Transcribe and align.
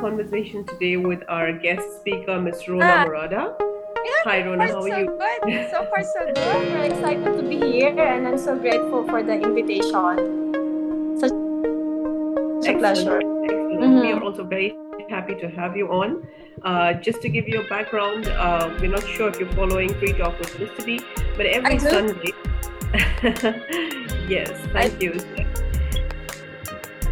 conversation 0.00 0.64
today 0.64 0.96
with 0.96 1.22
our 1.28 1.52
guest 1.52 2.00
speaker, 2.00 2.40
Ms. 2.40 2.68
Rona 2.68 2.84
Hi. 2.84 3.06
Murada. 3.06 3.54
Yeah, 3.58 4.12
Hi, 4.24 4.44
Rona, 4.46 4.66
how 4.68 4.78
are 4.78 4.88
so 4.88 4.96
you? 4.96 5.06
Good. 5.46 5.70
So 5.70 5.86
far, 5.90 6.02
so 6.02 6.26
good. 6.34 6.72
We're 6.72 6.84
excited 6.84 7.36
to 7.36 7.42
be 7.42 7.58
here, 7.58 7.98
and 7.98 8.28
I'm 8.28 8.38
so 8.38 8.56
grateful 8.58 9.04
for 9.08 9.22
the 9.22 9.34
invitation. 9.34 10.52
Such 11.20 11.32
a 11.32 12.78
pleasure. 12.78 13.20
Mhm. 13.20 14.00
We 14.00 14.12
are 14.12 14.22
also 14.22 14.44
very 14.44 14.76
happy 15.10 15.34
to 15.36 15.48
have 15.48 15.76
you 15.76 15.88
on. 15.88 16.26
Uh, 16.62 16.94
just 16.94 17.20
to 17.22 17.28
give 17.28 17.48
you 17.48 17.60
a 17.60 17.68
background, 17.68 18.28
uh, 18.28 18.70
we're 18.80 18.90
not 18.90 19.06
sure 19.06 19.28
if 19.28 19.38
you're 19.38 19.52
following 19.52 19.92
Free 20.00 20.12
Talk 20.12 20.38
with 20.38 20.52
Mr. 20.58 20.84
B, 20.84 21.00
but 21.36 21.46
every 21.46 21.78
Sunday. 21.78 22.32
yes, 24.28 24.50
thank 24.72 25.02
you. 25.02 25.12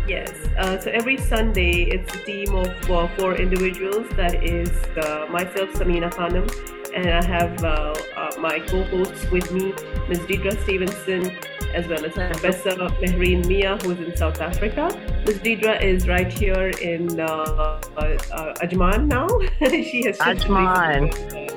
Yes, 0.06 0.32
uh, 0.58 0.78
so 0.78 0.90
every 0.90 1.16
Sunday 1.16 1.84
it's 1.84 2.14
a 2.14 2.18
team 2.24 2.54
of 2.54 2.90
uh, 2.90 3.08
four 3.16 3.36
individuals. 3.36 4.06
That 4.16 4.44
is 4.44 4.68
uh, 4.98 5.26
myself, 5.30 5.70
Samina 5.70 6.12
Khanam, 6.12 6.46
and 6.94 7.08
I 7.08 7.24
have 7.24 7.64
uh, 7.64 7.94
uh, 8.16 8.30
my 8.38 8.58
co-hosts 8.60 9.30
with 9.30 9.50
me, 9.50 9.72
Ms. 10.08 10.18
Deidra 10.20 10.62
Stevenson, 10.62 11.34
as 11.74 11.86
well 11.88 12.04
as 12.04 12.12
Professor 12.12 12.76
Mehreen 13.00 13.46
Mia, 13.46 13.78
who 13.78 13.92
is 13.92 14.00
in 14.00 14.14
South 14.16 14.40
Africa. 14.42 14.88
Ms. 15.26 15.38
Deidra 15.38 15.82
is 15.82 16.06
right 16.06 16.30
here 16.30 16.68
in 16.82 17.18
uh, 17.18 17.24
uh, 17.24 18.54
Ajman 18.62 19.06
now. 19.06 19.26
she 19.70 20.04
has 20.04 20.18
Ajman. 20.18 21.10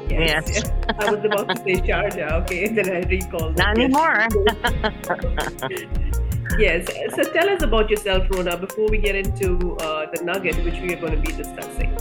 yes, 0.10 0.46
Yes. 0.48 0.72
I 1.00 1.12
was 1.12 1.26
about 1.26 1.50
to 1.50 1.58
say 1.58 1.76
Sharjah. 1.82 2.32
Okay, 2.44 2.68
then 2.76 2.90
I 2.90 3.02
recall. 3.10 3.52
Not 3.52 3.78
anymore. 3.78 4.28
Yes. 6.58 6.88
So 7.16 7.24
tell 7.24 7.50
us 7.50 7.62
about 7.62 7.90
yourself, 7.90 8.28
Rona, 8.32 8.58
before 8.58 8.88
we 8.90 8.98
get 8.98 9.16
into 9.16 9.78
uh, 9.78 10.08
the 10.14 10.24
nugget 10.24 10.58
which 10.66 10.80
we 10.82 10.94
are 10.94 11.00
going 11.00 11.14
to 11.14 11.22
be 11.22 11.32
discussing. 11.32 11.96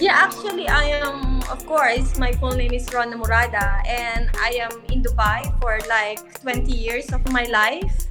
Yeah, 0.00 0.16
actually, 0.16 0.68
I 0.68 0.84
am, 1.04 1.42
of 1.50 1.64
course, 1.66 2.18
my 2.18 2.32
full 2.32 2.52
name 2.52 2.72
is 2.72 2.92
Rona 2.92 3.16
Murada, 3.16 3.80
and 3.86 4.30
I 4.40 4.56
am 4.60 4.80
in 4.92 5.02
Dubai 5.02 5.44
for 5.60 5.78
like 5.88 6.40
20 6.40 6.72
years 6.72 7.12
of 7.12 7.20
my 7.32 7.44
life. 7.44 8.08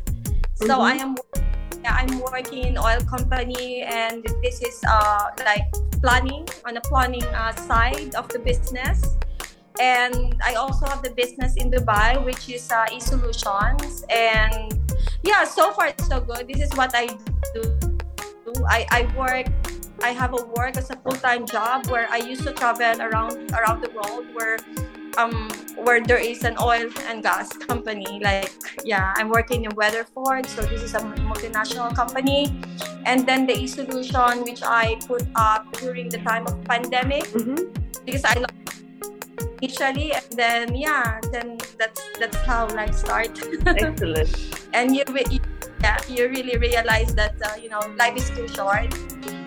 So 0.56 0.78
Mhm. 0.78 0.86
I 0.86 0.94
am 0.98 1.16
yeah, 1.84 1.96
I'm 1.96 2.20
working 2.20 2.66
in 2.66 2.78
oil 2.78 3.00
company, 3.08 3.84
and 3.84 4.24
this 4.44 4.62
is 4.62 4.82
uh, 4.84 5.32
like 5.46 5.72
planning 6.02 6.46
on 6.66 6.74
the 6.76 6.82
planning 6.82 7.24
uh, 7.32 7.56
side 7.56 8.16
of 8.16 8.28
the 8.30 8.40
business. 8.40 9.16
And 9.80 10.36
I 10.44 10.56
also 10.56 10.86
have 10.88 11.02
the 11.04 11.12
business 11.16 11.56
in 11.56 11.72
Dubai, 11.72 12.20
which 12.26 12.50
is 12.50 12.68
uh, 12.70 12.86
e-solutions. 12.92 14.04
And 14.12 14.76
yeah, 15.24 15.44
so 15.44 15.72
far 15.72 15.94
so 16.08 16.22
good. 16.22 16.48
This 16.48 16.62
is 16.62 16.72
what 16.76 16.92
I 16.94 17.08
do. 17.54 17.64
I, 18.68 18.86
I 18.90 19.18
work 19.18 19.48
I 20.02 20.12
have 20.12 20.34
a 20.34 20.44
work 20.56 20.78
as 20.78 20.90
a 20.90 20.96
full-time 20.96 21.46
job 21.46 21.88
where 21.88 22.08
I 22.10 22.18
used 22.18 22.44
to 22.44 22.54
travel 22.54 23.02
around 23.02 23.52
around 23.52 23.82
the 23.82 23.92
world 23.92 24.26
where 24.34 24.58
um 25.18 25.50
where 25.76 26.02
there 26.02 26.18
is 26.18 26.44
an 26.44 26.56
oil 26.62 26.90
and 27.08 27.22
gas 27.22 27.52
company 27.68 28.20
like 28.24 28.52
yeah 28.86 29.14
I'm 29.18 29.30
working 29.30 29.66
in 29.66 29.76
Weatherford 29.76 30.46
so 30.46 30.62
this 30.62 30.82
is 30.82 30.94
a 30.96 31.00
multinational 31.00 31.94
company 31.94 32.62
and 33.06 33.28
then 33.28 33.46
the 33.46 33.58
e-solution 33.58 34.44
which 34.44 34.64
I 34.64 34.96
put 35.06 35.28
up 35.36 35.72
during 35.74 36.10
the 36.10 36.20
time 36.20 36.48
of 36.48 36.64
pandemic 36.64 37.26
Mm-hmm. 37.30 37.70
because 38.06 38.24
I 38.26 38.34
love 38.40 38.59
initially 39.62 40.12
and 40.14 40.26
then 40.36 40.76
yeah 40.76 41.20
then 41.32 41.58
that's 41.78 42.02
that's 42.20 42.38
how 42.46 42.68
life 42.70 42.96
starts 42.96 43.42
Excellent. 43.66 44.32
and 44.74 44.96
you, 44.96 45.04
re- 45.10 45.26
you 45.30 45.40
yeah 45.82 46.00
you 46.10 46.28
really 46.28 46.58
realize 46.58 47.14
that 47.16 47.36
uh, 47.44 47.56
you 47.62 47.70
know 47.70 47.80
life 47.98 48.16
is 48.18 48.30
too 48.32 48.48
short 48.48 48.94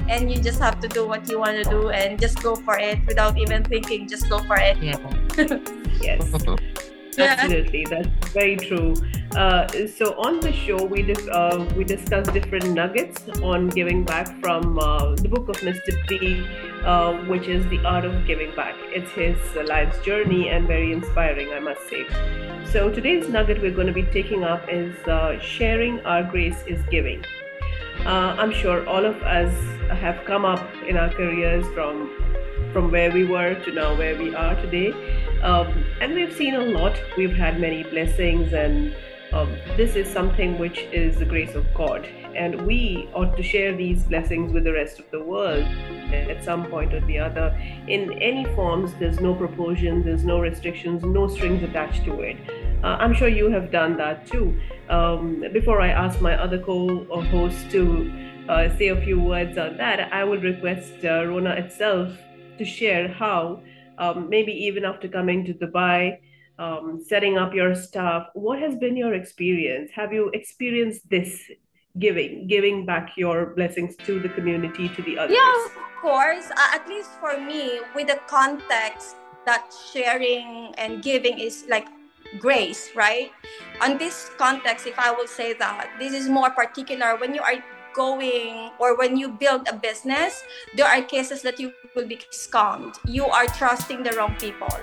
and 0.09 0.31
you 0.31 0.37
just 0.43 0.59
have 0.59 0.81
to 0.81 0.89
do 0.89 1.07
what 1.07 1.29
you 1.29 1.39
want 1.39 1.57
to 1.63 1.65
do 1.69 1.91
and 1.91 2.21
just 2.21 2.43
go 2.43 2.57
for 2.57 2.79
it 2.79 2.99
without 3.07 3.39
even 3.39 3.65
thinking 3.65 4.09
just 4.09 4.29
go 4.29 4.39
for 4.45 4.57
it 4.57 4.77
Yeah. 4.83 4.99
Yes. 6.01 6.25
Yeah. 7.17 7.37
Absolutely, 7.39 7.85
that's 7.85 8.29
very 8.33 8.57
true. 8.57 8.95
Uh, 9.37 9.69
so 9.87 10.15
on 10.19 10.41
the 10.41 10.53
show, 10.53 10.83
we 10.83 11.03
dis- 11.03 11.29
uh, 11.29 11.67
we 11.77 11.85
discuss 11.85 12.27
different 12.29 12.71
nuggets 12.71 13.29
on 13.43 13.69
giving 13.69 14.05
back 14.05 14.29
from 14.41 14.79
uh, 14.79 15.15
the 15.17 15.29
book 15.29 15.49
of 15.49 15.57
Mr. 15.57 15.93
B, 16.09 16.47
uh, 16.85 17.13
which 17.25 17.49
is 17.49 17.67
the 17.69 17.79
art 17.85 18.05
of 18.05 18.27
giving 18.27 18.55
back. 18.55 18.75
It's 18.87 19.11
his 19.13 19.37
life's 19.69 19.99
journey 20.01 20.49
and 20.49 20.67
very 20.67 20.93
inspiring, 20.93 21.53
I 21.53 21.61
must 21.61 21.87
say. 21.89 22.07
So 22.73 22.91
today's 22.91 23.29
nugget 23.29 23.61
we're 23.61 23.75
going 23.75 23.87
to 23.87 23.93
be 23.93 24.05
taking 24.05 24.45
up 24.45 24.67
is 24.71 24.97
uh, 25.07 25.39
sharing 25.39 26.01
our 26.07 26.23
grace 26.23 26.63
is 26.67 26.83
giving. 26.91 27.25
Uh, 28.07 28.35
I'm 28.39 28.53
sure 28.53 28.87
all 28.89 29.05
of 29.05 29.23
us 29.23 29.55
have 29.91 30.25
come 30.25 30.45
up 30.45 30.67
in 30.89 30.97
our 30.97 31.11
careers 31.11 31.65
from 31.75 32.11
from 32.73 32.91
where 32.91 33.11
we 33.11 33.25
were 33.25 33.55
to 33.55 33.73
now 33.73 33.97
where 33.97 34.17
we 34.17 34.35
are 34.35 34.55
today. 34.57 34.93
Um, 35.43 35.85
and 36.01 36.15
we've 36.15 36.35
seen 36.35 36.55
a 36.55 36.61
lot. 36.61 36.99
We've 37.17 37.35
had 37.35 37.61
many 37.61 37.83
blessings, 37.83 38.53
and 38.53 38.95
um, 39.33 39.57
this 39.77 39.97
is 39.97 40.09
something 40.09 40.59
which 40.59 40.79
is 40.93 41.19
the 41.19 41.25
grace 41.25 41.55
of 41.55 41.67
God. 41.75 42.07
And 42.35 42.67
we 42.67 43.11
ought 43.13 43.37
to 43.37 43.43
share 43.43 43.77
these 43.77 44.05
blessings 44.05 44.53
with 44.53 44.65
the 44.65 44.73
rest 44.73 44.99
of 44.99 45.11
the 45.11 45.23
world 45.23 45.65
at 46.13 46.43
some 46.43 46.67
point 46.67 46.95
or 46.95 47.01
the 47.01 47.19
other. 47.19 47.49
In 47.89 48.13
any 48.23 48.45
forms, 48.55 48.95
there's 48.95 49.21
no 49.21 49.35
proportion, 49.35 50.03
there's 50.03 50.25
no 50.25 50.41
restrictions, 50.41 51.03
no 51.03 51.29
strings 51.29 51.63
attached 51.63 52.05
to 52.05 52.21
it. 52.21 52.37
Uh, 52.83 52.97
I'm 52.99 53.15
sure 53.15 53.29
you 53.29 53.51
have 53.51 53.71
done 53.71 53.97
that 53.99 54.27
too. 54.27 54.59
Um, 54.89 55.45
before 55.53 55.81
I 55.81 55.89
ask 55.89 56.21
my 56.21 56.35
other 56.35 56.59
co-host 56.59 57.71
to 57.71 58.13
uh, 58.49 58.77
say 58.77 58.89
a 58.89 59.01
few 59.01 59.21
words 59.21 59.57
on 59.59 59.77
that, 59.77 60.13
I 60.13 60.25
will 60.25 60.41
request 60.41 60.93
uh, 61.05 61.27
Rona 61.27 61.51
itself 61.51 62.13
to 62.59 62.65
share 62.65 63.09
how, 63.09 63.63
um, 63.99 64.29
maybe 64.29 64.53
even 64.53 64.85
after 64.85 65.09
coming 65.09 65.45
to 65.45 65.55
Dubai, 65.55 66.19
um, 66.59 67.01
setting 67.05 67.39
up 67.39 67.55
your 67.55 67.75
stuff, 67.75 68.29
what 68.35 68.59
has 68.61 68.77
been 68.77 68.97
your 68.97 69.15
experience? 69.15 69.91
Have 69.95 70.13
you 70.13 70.31
experienced 70.35 71.09
this 71.11 71.51
giving, 71.99 72.47
giving 72.47 72.87
back 72.87 73.13
your 73.17 73.55
blessings 73.55 73.97
to 74.07 74.21
the 74.21 74.29
community, 74.29 74.89
to 74.91 75.03
the 75.03 75.19
others? 75.19 75.37
yeah 75.37 75.67
of 75.67 75.73
course 76.01 76.51
uh, 76.51 76.75
at 76.75 76.89
least 76.89 77.11
for 77.21 77.39
me 77.39 77.81
with 77.95 78.09
the 78.09 78.19
context 78.27 79.17
that 79.47 79.73
sharing 79.93 80.75
and 80.77 81.03
giving 81.03 81.39
is 81.39 81.65
like 81.69 81.87
grace 82.41 82.91
right 82.97 83.31
on 83.81 83.99
this 83.99 84.31
context 84.39 84.87
if 84.87 84.99
i 84.99 85.11
will 85.11 85.29
say 85.29 85.53
that 85.53 85.91
this 85.99 86.13
is 86.13 86.29
more 86.29 86.51
particular 86.51 87.17
when 87.17 87.35
you 87.35 87.41
are 87.41 87.55
going 87.95 88.71
or 88.79 88.97
when 88.97 89.17
you 89.17 89.29
build 89.29 89.69
a 89.69 89.75
business 89.75 90.43
there 90.77 90.87
are 90.87 91.03
cases 91.03 91.43
that 91.43 91.61
you 91.61 91.73
will 91.95 92.07
be 92.07 92.19
scammed. 92.31 92.99
You 93.07 93.27
are 93.27 93.47
trusting 93.47 94.03
the 94.03 94.13
wrong 94.13 94.35
people. 94.39 94.75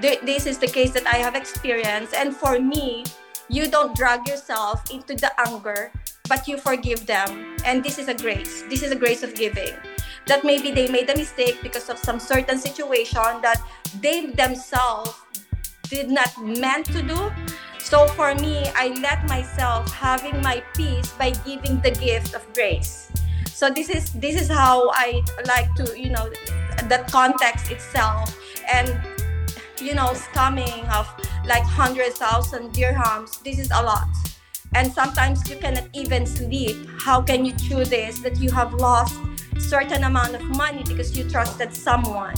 This 0.00 0.46
is 0.46 0.58
the 0.58 0.66
case 0.66 0.92
that 0.92 1.06
i 1.06 1.16
have 1.16 1.34
experienced. 1.34 2.14
And 2.14 2.34
for 2.34 2.58
me 2.58 3.04
you 3.48 3.68
don't 3.68 3.96
drag 3.96 4.28
yourself 4.28 4.90
into 4.90 5.14
the 5.14 5.30
anger 5.48 5.92
but 6.28 6.46
you 6.46 6.56
forgive 6.56 7.06
them. 7.06 7.56
And 7.64 7.82
this 7.82 7.98
is 7.98 8.08
a 8.08 8.14
grace. 8.14 8.62
This 8.70 8.82
is 8.82 8.92
a 8.92 8.96
grace 8.96 9.22
of 9.22 9.34
giving. 9.34 9.74
That 10.26 10.44
maybe 10.44 10.70
they 10.70 10.86
made 10.88 11.10
a 11.10 11.16
mistake 11.16 11.58
because 11.60 11.90
of 11.90 11.98
some 11.98 12.20
certain 12.20 12.58
situation 12.58 13.42
that 13.42 13.60
they 14.00 14.26
themselves 14.26 15.10
did 15.90 16.08
not 16.08 16.30
meant 16.38 16.86
to 16.86 17.02
do 17.02 17.18
so 17.90 18.06
for 18.06 18.36
me 18.36 18.70
i 18.76 18.86
let 19.02 19.26
myself 19.26 19.92
having 19.92 20.40
my 20.42 20.62
peace 20.74 21.10
by 21.18 21.30
giving 21.44 21.80
the 21.80 21.90
gift 21.90 22.34
of 22.34 22.42
grace. 22.54 23.10
So 23.52 23.68
this 23.68 23.90
is 23.90 24.12
this 24.12 24.40
is 24.40 24.48
how 24.48 24.90
i 24.90 25.22
like 25.44 25.74
to 25.74 25.98
you 25.98 26.10
know 26.10 26.30
the 26.88 27.04
context 27.10 27.70
itself 27.70 28.30
and 28.72 28.88
you 29.82 29.94
know 29.94 30.14
scamming 30.14 30.86
of 30.94 31.10
like 31.44 31.64
100000 31.64 32.70
dirhams 32.72 33.42
this 33.42 33.58
is 33.58 33.70
a 33.74 33.82
lot. 33.82 34.08
And 34.72 34.92
sometimes 34.92 35.50
you 35.50 35.56
cannot 35.56 35.88
even 35.92 36.26
sleep. 36.26 36.76
How 37.00 37.20
can 37.20 37.44
you 37.44 37.52
chew 37.56 37.84
this 37.84 38.20
that 38.20 38.38
you 38.38 38.52
have 38.52 38.72
lost 38.72 39.18
certain 39.58 40.04
amount 40.04 40.36
of 40.36 40.42
money 40.56 40.84
because 40.86 41.18
you 41.18 41.28
trusted 41.28 41.74
someone? 41.74 42.36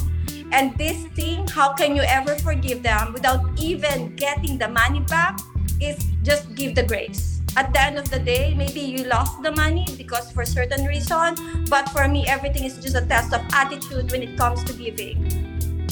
And 0.51 0.77
this 0.77 1.07
thing 1.15 1.47
how 1.47 1.73
can 1.73 1.95
you 1.95 2.03
ever 2.03 2.35
forgive 2.37 2.83
them 2.83 3.13
without 3.13 3.41
even 3.61 4.17
getting 4.17 4.59
the 4.59 4.69
money 4.69 5.01
back 5.01 5.39
is 5.85 5.99
just 6.23 6.55
give 6.55 6.75
the 6.75 6.83
grace. 6.83 7.41
At 7.57 7.73
the 7.73 7.83
end 7.83 7.99
of 7.99 8.09
the 8.09 8.19
day 8.19 8.55
maybe 8.55 8.81
you 8.81 9.05
lost 9.05 9.43
the 9.43 9.53
money 9.53 9.85
because 9.99 10.31
for 10.33 10.45
certain 10.45 10.87
reason 10.87 11.37
but 11.69 11.89
for 11.91 12.09
me 12.09 12.25
everything 12.27 12.65
is 12.65 12.79
just 12.79 12.97
a 12.97 13.05
test 13.05 13.35
of 13.35 13.43
attitude 13.53 14.11
when 14.11 14.23
it 14.23 14.39
comes 14.39 14.65
to 14.65 14.73
giving. 14.73 15.21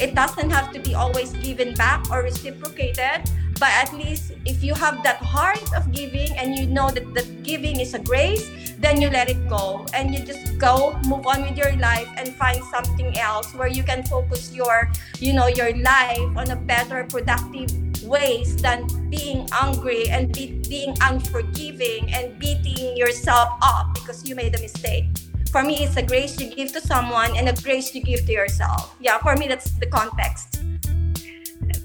It 0.01 0.15
doesn't 0.15 0.49
have 0.51 0.73
to 0.73 0.81
be 0.81 0.95
always 0.95 1.33
given 1.45 1.75
back 1.75 2.11
or 2.11 2.23
reciprocated 2.23 3.29
but 3.61 3.69
at 3.77 3.93
least 3.93 4.33
if 4.47 4.65
you 4.65 4.73
have 4.73 5.03
that 5.05 5.21
heart 5.21 5.61
of 5.77 5.93
giving 5.93 6.33
and 6.39 6.57
you 6.57 6.67
know 6.67 6.89
that 6.91 7.05
that 7.13 7.43
giving 7.43 7.79
is 7.79 7.93
a 7.93 7.99
grace 8.01 8.49
then 8.81 9.01
you 9.01 9.11
let 9.11 9.29
it 9.29 9.37
go 9.49 9.85
and 9.93 10.15
you 10.15 10.25
just 10.25 10.57
go 10.57 10.97
move 11.05 11.27
on 11.27 11.43
with 11.43 11.59
your 11.59 11.77
life 11.77 12.09
and 12.17 12.35
find 12.37 12.65
something 12.73 13.13
else 13.19 13.53
where 13.55 13.69
you 13.69 13.83
can 13.85 14.03
focus 14.05 14.55
your 14.55 14.89
you 15.19 15.35
know 15.35 15.47
your 15.47 15.77
life 15.85 16.31
on 16.41 16.51
a 16.51 16.57
better 16.57 17.05
productive 17.05 17.69
ways 18.11 18.57
than 18.57 18.85
being 19.09 19.49
angry 19.63 20.11
and 20.11 20.35
be, 20.35 20.61
being 20.69 20.97
unforgiving 21.01 22.13
and 22.13 22.37
beating 22.39 22.97
yourself 22.97 23.49
up 23.63 23.95
because 23.95 24.29
you 24.29 24.35
made 24.35 24.55
a 24.59 24.61
mistake. 24.61 25.07
For 25.53 25.63
me, 25.63 25.85
it's 25.85 25.97
a 25.97 26.03
grace 26.03 26.39
you 26.39 26.51
give 26.51 26.73
to 26.73 26.81
someone 26.81 27.37
and 27.37 27.49
a 27.49 27.63
grace 27.63 27.95
you 27.95 28.03
give 28.03 28.27
to 28.27 28.33
yourself. 28.33 28.95
Yeah, 29.01 29.19
for 29.19 29.37
me, 29.37 29.47
that's 29.47 29.71
the 29.79 29.87
context. 29.87 30.61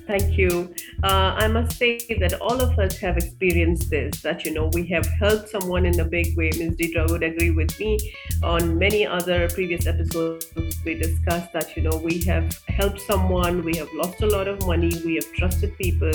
Thank 0.07 0.37
you. 0.37 0.71
Uh, 1.03 1.33
I 1.35 1.47
must 1.47 1.77
say 1.77 1.97
that 2.19 2.39
all 2.39 2.61
of 2.61 2.77
us 2.77 2.97
have 2.99 3.17
experienced 3.17 3.89
this 3.89 4.21
that, 4.21 4.45
you 4.45 4.53
know, 4.53 4.69
we 4.73 4.85
have 4.87 5.07
helped 5.19 5.49
someone 5.49 5.83
in 5.85 5.99
a 5.99 6.05
big 6.05 6.37
way. 6.37 6.51
Ms. 6.55 6.75
Deidre 6.75 7.09
would 7.09 7.23
agree 7.23 7.49
with 7.49 7.79
me. 7.79 7.97
On 8.43 8.77
many 8.77 9.07
other 9.07 9.49
previous 9.49 9.87
episodes, 9.87 10.51
we 10.85 10.93
discussed 10.93 11.51
that, 11.53 11.75
you 11.75 11.81
know, 11.81 11.97
we 11.97 12.21
have 12.25 12.61
helped 12.67 13.01
someone, 13.01 13.63
we 13.63 13.75
have 13.77 13.89
lost 13.93 14.21
a 14.21 14.27
lot 14.27 14.47
of 14.47 14.63
money, 14.67 14.91
we 15.03 15.15
have 15.15 15.31
trusted 15.33 15.75
people. 15.77 16.11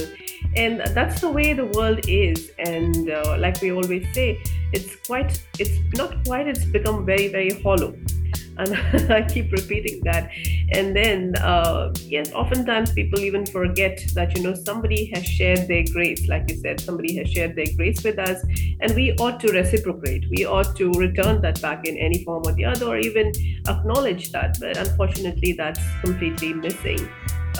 And 0.54 0.80
that's 0.94 1.20
the 1.20 1.30
way 1.30 1.52
the 1.52 1.66
world 1.66 2.00
is. 2.06 2.52
And 2.58 3.10
uh, 3.10 3.36
like 3.38 3.60
we 3.60 3.72
always 3.72 4.06
say, 4.14 4.40
it's 4.72 4.94
quite, 5.04 5.44
it's 5.58 5.78
not 5.94 6.24
quite, 6.24 6.46
it's 6.46 6.64
become 6.64 7.04
very, 7.04 7.26
very 7.26 7.60
hollow 7.60 7.96
and 8.60 9.12
I 9.12 9.22
keep 9.22 9.52
repeating 9.52 10.00
that. 10.04 10.30
And 10.72 10.94
then, 10.94 11.34
uh, 11.36 11.92
yes, 12.06 12.32
oftentimes 12.32 12.92
people 12.92 13.20
even 13.20 13.46
forget 13.46 14.04
that 14.14 14.36
you 14.36 14.42
know 14.42 14.54
somebody 14.54 15.06
has 15.14 15.24
shared 15.24 15.66
their 15.68 15.84
grace, 15.92 16.28
like 16.28 16.50
you 16.50 16.56
said, 16.56 16.80
somebody 16.80 17.16
has 17.16 17.30
shared 17.30 17.56
their 17.56 17.72
grace 17.76 18.02
with 18.02 18.18
us, 18.18 18.44
and 18.80 18.94
we 18.94 19.12
ought 19.16 19.40
to 19.40 19.52
reciprocate. 19.52 20.26
We 20.30 20.44
ought 20.44 20.76
to 20.76 20.90
return 20.92 21.40
that 21.42 21.60
back 21.60 21.86
in 21.86 21.96
any 21.96 22.24
form 22.24 22.42
or 22.46 22.52
the 22.52 22.64
other, 22.64 22.86
or 22.86 22.98
even 22.98 23.32
acknowledge 23.68 24.32
that. 24.32 24.58
But 24.60 24.76
unfortunately, 24.76 25.52
that's 25.52 25.80
completely 26.02 26.52
missing. 26.52 27.08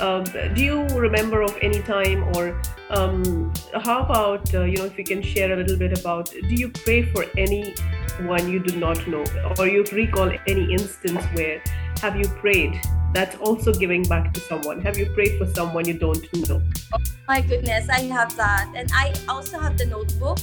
Um, 0.00 0.25
do 0.25 0.64
you 0.64 0.87
remember 0.97 1.43
of 1.43 1.55
any 1.61 1.82
time 1.82 2.25
or 2.35 2.58
um, 2.88 3.52
how 3.75 4.00
about 4.00 4.52
uh, 4.55 4.62
you 4.62 4.79
know 4.79 4.87
if 4.87 4.97
you 4.97 5.05
can 5.05 5.20
share 5.20 5.52
a 5.52 5.56
little 5.56 5.76
bit 5.76 5.99
about 5.99 6.31
do 6.31 6.55
you 6.55 6.70
pray 6.70 7.02
for 7.02 7.26
anyone 7.37 8.50
you 8.50 8.61
do 8.61 8.76
not 8.79 9.06
know? 9.06 9.25
Or 9.58 9.69
you 9.69 9.85
recall 9.93 10.32
any 10.47 10.73
instance 10.73 11.23
where 11.35 11.62
have 12.00 12.17
you 12.17 12.26
prayed 12.41 12.81
that's 13.12 13.37
also 13.37 13.75
giving 13.75 14.02
back 14.05 14.32
to 14.32 14.41
someone? 14.41 14.81
Have 14.81 14.97
you 14.97 15.05
prayed 15.12 15.37
for 15.37 15.47
someone 15.47 15.87
you 15.87 15.99
don't 15.99 16.25
know? 16.49 16.62
Oh 16.94 16.99
my 17.29 17.43
goodness 17.43 17.91
i 17.91 18.00
have 18.00 18.35
that. 18.37 18.73
And 18.75 18.91
i 18.94 19.12
also 19.29 19.58
have 19.58 19.76
the 19.76 19.85
notebook. 19.85 20.38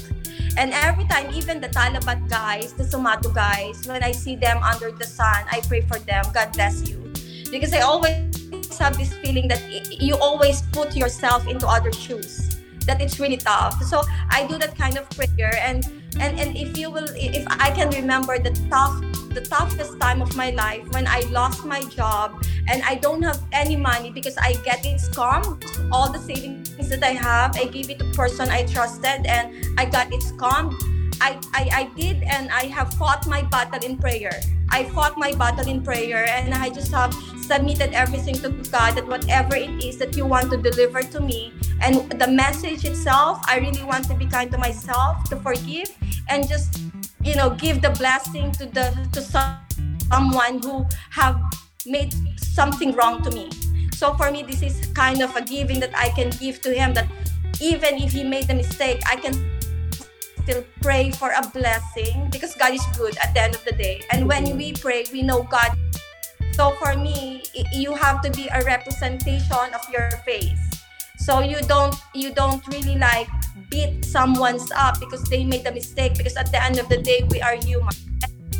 And 0.55 0.71
every 0.73 1.05
time 1.05 1.33
even 1.33 1.61
the 1.61 1.69
talabat 1.69 2.29
guys 2.29 2.73
the 2.73 2.83
Zomato 2.83 3.33
guys 3.33 3.87
when 3.87 4.03
i 4.03 4.11
see 4.11 4.35
them 4.35 4.61
under 4.61 4.91
the 4.91 5.05
sun 5.05 5.49
i 5.49 5.61
pray 5.61 5.81
for 5.81 5.97
them. 5.97 6.25
God 6.31 6.53
bless 6.53 6.87
you. 6.87 7.01
Because 7.49 7.73
i 7.73 7.81
always 7.81 8.36
have 8.79 8.97
this 8.97 9.13
feeling 9.13 9.47
that 9.47 9.61
you 10.01 10.15
always 10.17 10.61
put 10.71 10.95
yourself 10.95 11.47
into 11.47 11.67
other 11.67 11.91
shoes 11.91 12.57
that 12.85 13.01
it's 13.01 13.19
really 13.19 13.37
tough 13.37 13.81
so 13.83 14.01
i 14.29 14.47
do 14.47 14.57
that 14.57 14.75
kind 14.75 14.97
of 14.97 15.09
prayer 15.11 15.53
and 15.59 15.85
and 16.19 16.39
and 16.39 16.55
if 16.57 16.77
you 16.77 16.89
will 16.89 17.07
if 17.15 17.45
i 17.59 17.69
can 17.71 17.89
remember 17.91 18.39
the 18.39 18.51
tough 18.69 18.95
the 19.35 19.41
toughest 19.41 19.99
time 19.99 20.21
of 20.21 20.35
my 20.35 20.49
life 20.51 20.87
when 20.93 21.05
i 21.05 21.19
lost 21.31 21.65
my 21.65 21.81
job 21.81 22.41
and 22.67 22.81
i 22.83 22.95
don't 22.95 23.21
have 23.21 23.43
any 23.51 23.75
money 23.75 24.09
because 24.09 24.37
i 24.37 24.53
get 24.63 24.85
it 24.85 24.97
scammed 24.97 25.61
all 25.91 26.11
the 26.11 26.19
savings 26.19 26.89
that 26.89 27.03
i 27.03 27.11
have 27.11 27.55
i 27.57 27.65
give 27.65 27.89
it 27.89 27.99
to 27.99 28.05
person 28.13 28.49
i 28.49 28.65
trusted 28.65 29.25
and 29.25 29.53
i 29.77 29.85
got 29.85 30.07
it 30.11 30.21
scammed 30.21 30.73
I, 31.19 31.39
I, 31.53 31.69
I 31.73 31.83
did 31.99 32.21
and 32.23 32.49
I 32.51 32.65
have 32.65 32.93
fought 32.93 33.25
my 33.27 33.41
battle 33.41 33.83
in 33.83 33.97
prayer. 33.97 34.39
I 34.69 34.83
fought 34.83 35.17
my 35.17 35.31
battle 35.33 35.67
in 35.67 35.81
prayer 35.81 36.29
and 36.29 36.53
I 36.53 36.69
just 36.69 36.91
have 36.91 37.11
submitted 37.47 37.93
everything 37.93 38.35
to 38.35 38.49
God 38.69 38.95
that 38.95 39.07
whatever 39.07 39.55
it 39.55 39.71
is 39.83 39.97
that 39.97 40.15
you 40.17 40.25
want 40.25 40.51
to 40.51 40.57
deliver 40.57 41.01
to 41.01 41.19
me 41.19 41.53
and 41.81 42.09
the 42.11 42.27
message 42.27 42.83
itself, 42.85 43.39
I 43.47 43.57
really 43.57 43.83
want 43.83 44.07
to 44.09 44.15
be 44.15 44.25
kind 44.25 44.51
to 44.51 44.57
myself, 44.57 45.23
to 45.29 45.37
forgive 45.37 45.89
and 46.29 46.47
just 46.47 46.81
you 47.23 47.35
know 47.35 47.49
give 47.51 47.81
the 47.81 47.91
blessing 47.91 48.51
to 48.53 48.65
the 48.65 48.91
to 49.13 49.21
someone 49.21 50.61
who 50.61 50.85
have 51.11 51.39
made 51.85 52.13
something 52.37 52.93
wrong 52.93 53.21
to 53.23 53.31
me. 53.31 53.49
So 53.93 54.13
for 54.13 54.29
me 54.31 54.43
this 54.43 54.61
is 54.61 54.87
kind 54.93 55.21
of 55.21 55.35
a 55.35 55.41
giving 55.41 55.79
that 55.79 55.97
I 55.97 56.09
can 56.09 56.29
give 56.31 56.61
to 56.61 56.73
him 56.73 56.93
that 56.93 57.07
even 57.61 57.95
if 57.95 58.11
he 58.11 58.23
made 58.23 58.49
a 58.49 58.53
mistake, 58.53 59.01
I 59.07 59.15
can 59.15 59.33
still 60.43 60.63
pray 60.81 61.11
for 61.11 61.31
a 61.31 61.43
blessing 61.49 62.29
because 62.31 62.55
God 62.55 62.73
is 62.73 62.85
good 62.97 63.17
at 63.17 63.33
the 63.33 63.41
end 63.41 63.55
of 63.55 63.63
the 63.65 63.73
day. 63.73 64.01
And 64.11 64.27
when 64.27 64.55
we 64.57 64.73
pray, 64.73 65.05
we 65.11 65.21
know 65.21 65.43
God. 65.43 65.71
So 66.57 66.73
for 66.81 66.97
me, 66.97 67.43
you 67.71 67.93
have 67.93 68.25
to 68.25 68.31
be 68.31 68.49
a 68.49 68.65
representation 68.65 69.69
of 69.77 69.85
your 69.93 70.09
faith. 70.25 70.57
So 71.21 71.45
you 71.45 71.61
don't 71.69 71.93
you 72.17 72.33
don't 72.33 72.65
really 72.73 72.97
like 72.97 73.29
beat 73.69 74.01
someone's 74.01 74.71
up 74.73 74.99
because 74.99 75.21
they 75.29 75.45
made 75.45 75.67
a 75.67 75.71
mistake 75.71 76.17
because 76.17 76.33
at 76.33 76.49
the 76.49 76.57
end 76.57 76.79
of 76.81 76.89
the 76.89 76.97
day 76.97 77.21
we 77.29 77.45
are 77.45 77.53
human. 77.61 77.93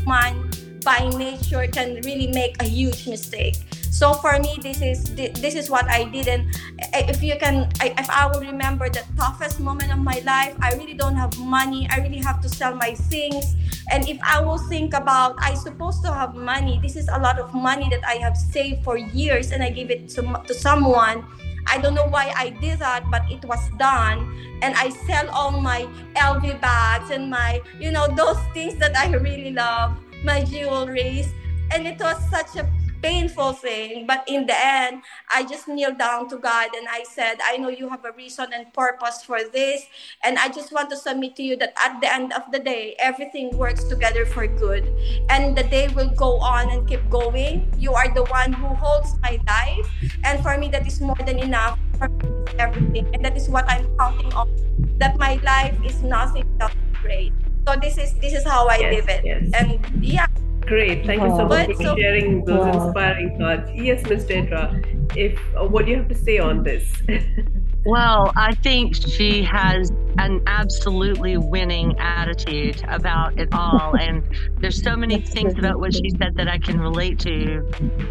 Man 0.05 0.45
by 0.85 1.09
nature 1.17 1.65
can 1.65 1.97
really 2.05 2.29
make 2.29 2.61
a 2.61 2.69
huge 2.69 3.09
mistake 3.09 3.57
so 3.91 4.13
for 4.13 4.37
me 4.39 4.57
this 4.61 4.81
is 4.81 5.03
this 5.15 5.55
is 5.55 5.69
what 5.69 5.89
i 5.89 6.03
did 6.03 6.27
and 6.27 6.45
eh, 6.93 7.05
if 7.07 7.23
you 7.23 7.35
can 7.39 7.69
if 7.81 8.09
i 8.09 8.27
will 8.27 8.41
remember 8.41 8.89
the 8.89 9.03
toughest 9.17 9.59
moment 9.59 9.91
of 9.91 9.99
my 9.99 10.21
life 10.25 10.55
i 10.61 10.73
really 10.73 10.93
don't 10.93 11.15
have 11.15 11.35
money 11.39 11.87
i 11.91 11.97
really 11.99 12.17
have 12.19 12.41
to 12.41 12.49
sell 12.49 12.75
my 12.75 12.93
things 13.09 13.55
and 13.91 14.07
if 14.07 14.19
i 14.23 14.39
will 14.39 14.57
think 14.69 14.93
about 14.93 15.35
i 15.39 15.53
supposed 15.53 16.03
to 16.03 16.13
have 16.13 16.35
money 16.35 16.79
this 16.81 16.95
is 16.95 17.07
a 17.09 17.19
lot 17.19 17.39
of 17.39 17.53
money 17.53 17.87
that 17.89 18.03
i 18.05 18.15
have 18.15 18.35
saved 18.37 18.83
for 18.83 18.97
years 18.97 19.51
and 19.51 19.63
i 19.63 19.69
give 19.69 19.89
it 19.89 20.09
to, 20.09 20.21
to 20.45 20.53
someone 20.53 21.25
I 21.69 21.77
don't 21.79 21.93
know 21.93 22.07
why 22.07 22.31
I 22.35 22.49
did 22.49 22.79
that, 22.79 23.11
but 23.11 23.29
it 23.29 23.43
was 23.43 23.59
done. 23.77 24.23
And 24.61 24.73
I 24.75 24.89
sell 25.05 25.29
all 25.31 25.51
my 25.59 25.85
LV 26.15 26.61
bags 26.61 27.11
and 27.11 27.29
my, 27.29 27.61
you 27.77 27.91
know, 27.91 28.07
those 28.07 28.39
things 28.53 28.79
that 28.79 28.95
I 28.95 29.11
really 29.11 29.51
love, 29.51 29.99
my 30.23 30.41
jewelries. 30.43 31.27
And 31.71 31.85
it 31.85 31.99
was 31.99 32.17
such 32.29 32.55
a 32.55 32.65
painful 33.07 33.53
thing. 33.53 34.05
But 34.05 34.27
in 34.27 34.45
the 34.45 34.57
end, 34.57 35.01
I 35.31 35.43
just 35.43 35.67
kneeled 35.67 35.97
down 35.97 36.27
to 36.29 36.37
God 36.37 36.75
and 36.75 36.87
I 36.89 37.03
said, 37.07 37.39
I 37.43 37.55
know 37.57 37.69
you 37.69 37.87
have 37.87 38.03
a 38.03 38.11
reason 38.11 38.51
and 38.53 38.67
purpose 38.73 39.23
for 39.23 39.39
this. 39.47 39.87
And 40.23 40.37
I 40.37 40.49
just 40.49 40.73
want 40.73 40.89
to 40.91 40.97
submit 40.97 41.35
to 41.37 41.43
you 41.43 41.55
that 41.57 41.73
at 41.79 42.01
the 42.01 42.11
end 42.11 42.33
of 42.33 42.43
the 42.51 42.59
day, 42.59 42.95
everything 42.99 43.55
works 43.55 43.85
together 43.85 44.25
for 44.25 44.45
good. 44.45 44.91
And 45.29 45.57
the 45.57 45.63
day 45.63 45.87
will 45.95 46.11
go 46.11 46.37
on 46.39 46.69
and 46.69 46.87
keep 46.87 47.09
going. 47.09 47.71
You 47.79 47.93
are 47.93 48.11
the 48.13 48.25
one 48.25 48.51
who 48.51 48.67
holds 48.75 49.15
my 49.21 49.39
life. 49.47 49.87
And 50.23 50.43
for 50.43 50.57
me, 50.57 50.67
that 50.75 50.85
is 50.85 50.99
more 50.99 51.19
than 51.25 51.39
enough 51.39 51.79
for 51.97 52.11
everything. 52.59 53.07
And 53.13 53.23
that 53.23 53.37
is 53.37 53.47
what 53.47 53.69
I'm 53.69 53.87
counting 53.97 54.33
on. 54.33 54.51
That 54.99 55.17
my 55.17 55.39
life 55.43 55.77
is 55.85 56.03
nothing 56.03 56.43
but 56.59 56.75
great. 57.01 57.31
So 57.67 57.75
this 57.75 57.97
is 57.97 58.15
this 58.23 58.31
is 58.31 58.47
how 58.47 58.67
I 58.67 58.79
yes, 58.79 58.95
live 58.95 59.09
it. 59.11 59.21
Yes. 59.27 59.43
And 59.51 59.75
yeah, 59.99 60.27
Great. 60.67 61.05
Thank 61.05 61.21
you 61.21 61.29
so 61.29 61.45
much 61.47 61.73
for 61.77 61.97
sharing 61.97 62.43
those 62.43 62.75
inspiring 62.75 63.37
thoughts. 63.37 63.71
Yes, 63.73 64.03
Ms. 64.03 64.25
Deidre, 64.25 65.15
if 65.15 65.39
uh, 65.55 65.65
what 65.65 65.85
do 65.85 65.91
you 65.91 65.97
have 65.97 66.09
to 66.09 66.15
say 66.15 66.39
on 66.39 66.63
this? 66.63 66.93
well, 67.85 68.33
I 68.35 68.53
think 68.55 68.93
she 68.93 69.43
has 69.43 69.91
an 70.17 70.43
absolutely 70.45 71.37
winning 71.37 71.97
attitude 71.99 72.83
about 72.89 73.39
it 73.39 73.47
all. 73.53 73.95
And 73.95 74.23
there's 74.59 74.83
so 74.83 74.97
many 74.97 75.21
things 75.21 75.53
about 75.57 75.79
what 75.79 75.93
she 75.93 76.09
said 76.17 76.35
that 76.35 76.49
I 76.49 76.57
can 76.57 76.81
relate 76.81 77.17
to. 77.19 77.59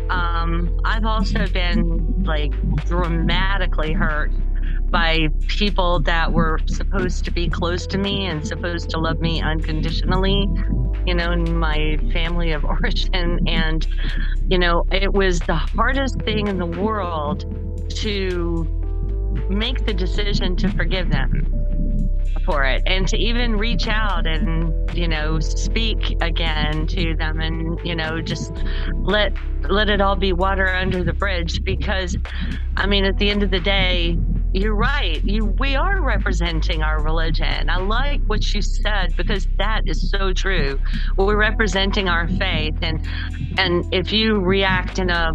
Um, 0.09 0.81
I've 0.87 1.05
also 1.05 1.47
been 1.49 2.25
like 2.25 2.53
dramatically 2.87 3.93
hurt 3.93 4.33
by 4.90 5.28
people 5.49 6.00
that 6.00 6.33
were 6.33 6.59
supposed 6.66 7.25
to 7.25 7.31
be 7.31 7.49
close 7.49 7.87
to 7.88 7.99
me 7.99 8.26
and 8.26 8.47
supposed 8.47 8.90
to 8.90 8.99
love 8.99 9.21
me 9.21 9.43
unconditionally, 9.43 10.49
you 11.05 11.14
know, 11.14 11.33
in 11.33 11.59
my 11.59 11.99
family 12.12 12.52
of 12.52 12.64
origin. 12.76 13.40
And, 13.47 13.87
you 14.49 14.59
know, 14.59 14.85
it 14.93 15.12
was 15.12 15.40
the 15.40 15.57
hardest 15.57 16.21
thing 16.23 16.47
in 16.49 16.59
the 16.59 16.66
world 16.66 17.45
to 17.97 18.76
make 19.50 19.87
the 19.87 19.95
decision 19.95 20.57
to 20.57 20.69
forgive 20.73 21.11
them 21.11 21.57
for 22.45 22.64
it 22.64 22.83
and 22.87 23.09
to 23.09 23.16
even 23.16 23.57
reach 23.57 23.88
out 23.88 24.26
and 24.26 24.73
you 24.97 25.09
know 25.09 25.40
speak 25.40 26.16
again 26.21 26.87
to 26.87 27.14
them 27.16 27.40
and 27.40 27.78
you 27.85 27.95
know 27.95 28.21
just 28.21 28.52
let 29.00 29.33
let 29.69 29.88
it 29.88 30.00
all 30.00 30.14
be 30.16 30.33
water 30.33 30.69
under 30.69 31.02
the 31.02 31.12
bridge 31.12 31.62
because 31.64 32.16
i 32.76 32.87
mean 32.87 33.05
at 33.05 33.19
the 33.19 33.31
end 33.31 33.43
of 33.43 33.50
the 33.50 33.61
day 33.61 34.16
you're 34.57 34.75
right. 34.75 35.23
You 35.23 35.45
we 35.45 35.77
are 35.77 36.01
representing 36.01 36.83
our 36.83 37.03
religion. 37.03 37.69
I 37.69 37.77
like 37.77 38.23
what 38.23 38.55
you 38.55 38.63
said 38.63 39.15
because 39.15 39.47
that 39.59 39.83
is 39.87 40.11
so 40.11 40.33
true. 40.33 40.81
We're 41.17 41.37
representing 41.37 42.09
our 42.09 42.27
faith, 42.27 42.79
and 42.81 43.07
and 43.59 43.85
if 43.93 44.13
you 44.13 44.41
react 44.41 44.99
in 44.99 45.11
a 45.11 45.33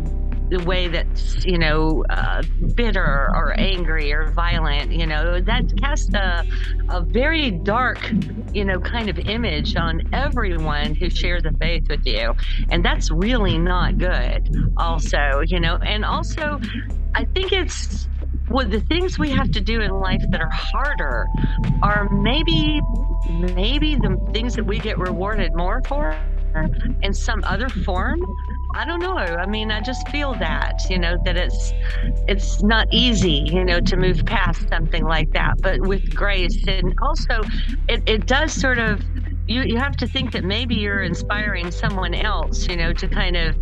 way 0.66 0.88
that's 0.88 1.46
you 1.46 1.58
know 1.58 2.04
uh, 2.10 2.42
bitter 2.76 3.30
or 3.34 3.58
angry 3.58 4.12
or 4.12 4.32
violent 4.32 4.92
you 4.92 5.06
know 5.08 5.40
that 5.40 5.64
casts 5.80 6.14
a, 6.14 6.44
a 6.90 7.02
very 7.02 7.52
dark 7.52 8.12
you 8.52 8.66
know 8.66 8.78
kind 8.78 9.10
of 9.10 9.18
image 9.20 9.78
on 9.78 10.02
everyone 10.12 10.94
who 10.94 11.10
shares 11.10 11.44
a 11.46 11.54
faith 11.54 11.88
with 11.90 12.06
you 12.06 12.34
and 12.70 12.84
that's 12.84 13.10
really 13.12 13.58
not 13.58 13.98
good 13.98 14.54
also 14.76 15.42
you 15.46 15.58
know 15.58 15.78
and 15.86 16.04
also 16.04 16.60
i 17.16 17.24
think 17.24 17.54
it's 17.54 18.10
what 18.52 18.72
the 18.72 18.82
things 18.82 19.18
we 19.18 19.32
have 19.32 19.52
to 19.52 19.62
do 19.62 19.82
in 19.82 19.92
life 19.92 20.24
that 20.30 20.42
are 20.42 20.52
harder 20.52 21.28
are 21.82 22.10
maybe 22.10 22.82
maybe 23.30 23.96
the 23.96 24.18
things 24.34 24.56
that 24.56 24.66
we 24.66 24.80
get 24.80 24.98
rewarded 25.00 25.54
more 25.56 25.82
for 25.88 26.20
in 27.02 27.14
some 27.14 27.42
other 27.46 27.70
form. 27.70 28.20
I 28.76 28.86
don't 28.86 29.00
know. 29.02 29.16
I 29.18 29.46
mean 29.46 29.72
i 29.72 29.82
just 29.82 30.08
feel 30.10 30.34
that 30.36 30.90
you 30.90 31.00
know 31.00 31.18
that 31.26 31.38
it's 31.38 31.74
it's 32.28 32.62
not 32.64 32.88
easy 32.92 33.44
you 33.46 33.64
know 33.64 33.80
to 33.82 33.98
move 33.98 34.26
past 34.26 34.68
something 34.70 35.06
like 35.06 35.32
that. 35.34 35.62
But 35.62 35.82
with 35.82 36.14
grace 36.14 36.58
and 36.68 36.94
also 37.02 37.44
it, 37.88 38.04
it 38.08 38.26
does 38.28 38.54
sort 38.54 38.80
of 38.80 39.02
you, 39.48 39.64
you 39.64 39.78
have 39.78 39.98
to 39.98 40.08
think 40.08 40.32
that 40.32 40.44
maybe 40.44 40.76
you're 40.76 41.04
inspiring 41.04 41.72
someone 41.72 42.14
else, 42.14 42.68
you 42.68 42.78
know, 42.78 42.94
to 42.94 43.08
kind 43.08 43.36
of 43.36 43.56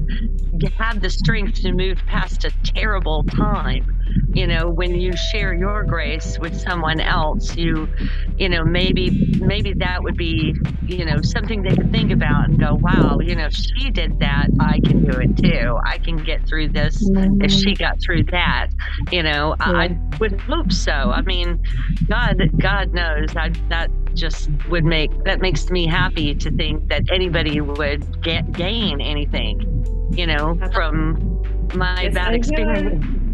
have 0.77 1.01
the 1.01 1.09
strength 1.09 1.55
to 1.61 1.71
move 1.71 1.97
past 2.05 2.45
a 2.45 2.51
terrible 2.63 3.23
time. 3.23 3.98
You 4.33 4.47
know, 4.47 4.69
when 4.69 4.95
you 4.95 5.15
share 5.31 5.53
your 5.53 5.83
grace 5.83 6.37
with 6.39 6.59
someone 6.59 6.99
else, 6.99 7.55
you, 7.55 7.89
you 8.37 8.47
know, 8.47 8.63
maybe 8.63 9.35
maybe 9.39 9.73
that 9.73 10.03
would 10.03 10.17
be, 10.17 10.55
you 10.85 11.03
know, 11.03 11.21
something 11.21 11.63
they 11.63 11.75
could 11.75 11.91
think 11.91 12.11
about 12.11 12.49
and 12.49 12.59
go, 12.59 12.75
wow, 12.75 13.19
you 13.19 13.35
know, 13.35 13.45
if 13.45 13.53
she 13.53 13.89
did 13.89 14.19
that, 14.19 14.47
I 14.59 14.79
can 14.81 15.03
do 15.03 15.19
it 15.19 15.35
too. 15.37 15.77
I 15.83 15.97
can 15.97 16.17
get 16.17 16.47
through 16.47 16.69
this 16.69 17.09
mm-hmm. 17.09 17.41
if 17.41 17.51
she 17.51 17.73
got 17.73 17.99
through 18.01 18.23
that. 18.25 18.69
You 19.11 19.23
know, 19.23 19.55
yeah. 19.59 19.71
I, 19.71 19.83
I 19.85 19.99
would 20.19 20.39
hope 20.41 20.71
so. 20.71 20.91
I 20.91 21.21
mean, 21.21 21.61
God, 22.07 22.39
God 22.57 22.93
knows 22.93 23.35
I, 23.35 23.49
that 23.69 23.89
just 24.13 24.49
would 24.69 24.83
make 24.83 25.11
that 25.23 25.39
makes 25.39 25.69
me 25.69 25.87
happy 25.87 26.35
to 26.35 26.51
think 26.51 26.87
that 26.89 27.09
anybody 27.11 27.61
would 27.61 28.21
get 28.21 28.51
gain 28.51 29.01
anything, 29.01 30.11
you 30.15 30.27
know, 30.27 30.59
from 30.73 31.41
my 31.75 32.03
yes, 32.03 32.13
bad 32.13 32.33
experience. 32.33 33.28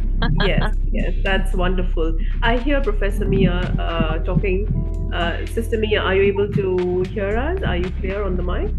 Yes, 0.46 0.76
yes, 0.92 1.14
that's 1.24 1.54
wonderful. 1.54 2.18
I 2.42 2.58
hear 2.58 2.82
Professor 2.82 3.26
Mia 3.26 3.54
uh, 3.54 4.20
talking. 4.20 4.68
Uh, 5.14 5.46
Sister 5.46 5.78
Mia, 5.78 6.02
are 6.02 6.16
you 6.16 6.24
able 6.24 6.52
to 6.52 7.04
hear 7.10 7.38
us? 7.38 7.62
Are 7.64 7.78
you 7.78 7.90
clear 8.02 8.24
on 8.24 8.38
the 8.38 8.44
mic? 8.44 8.72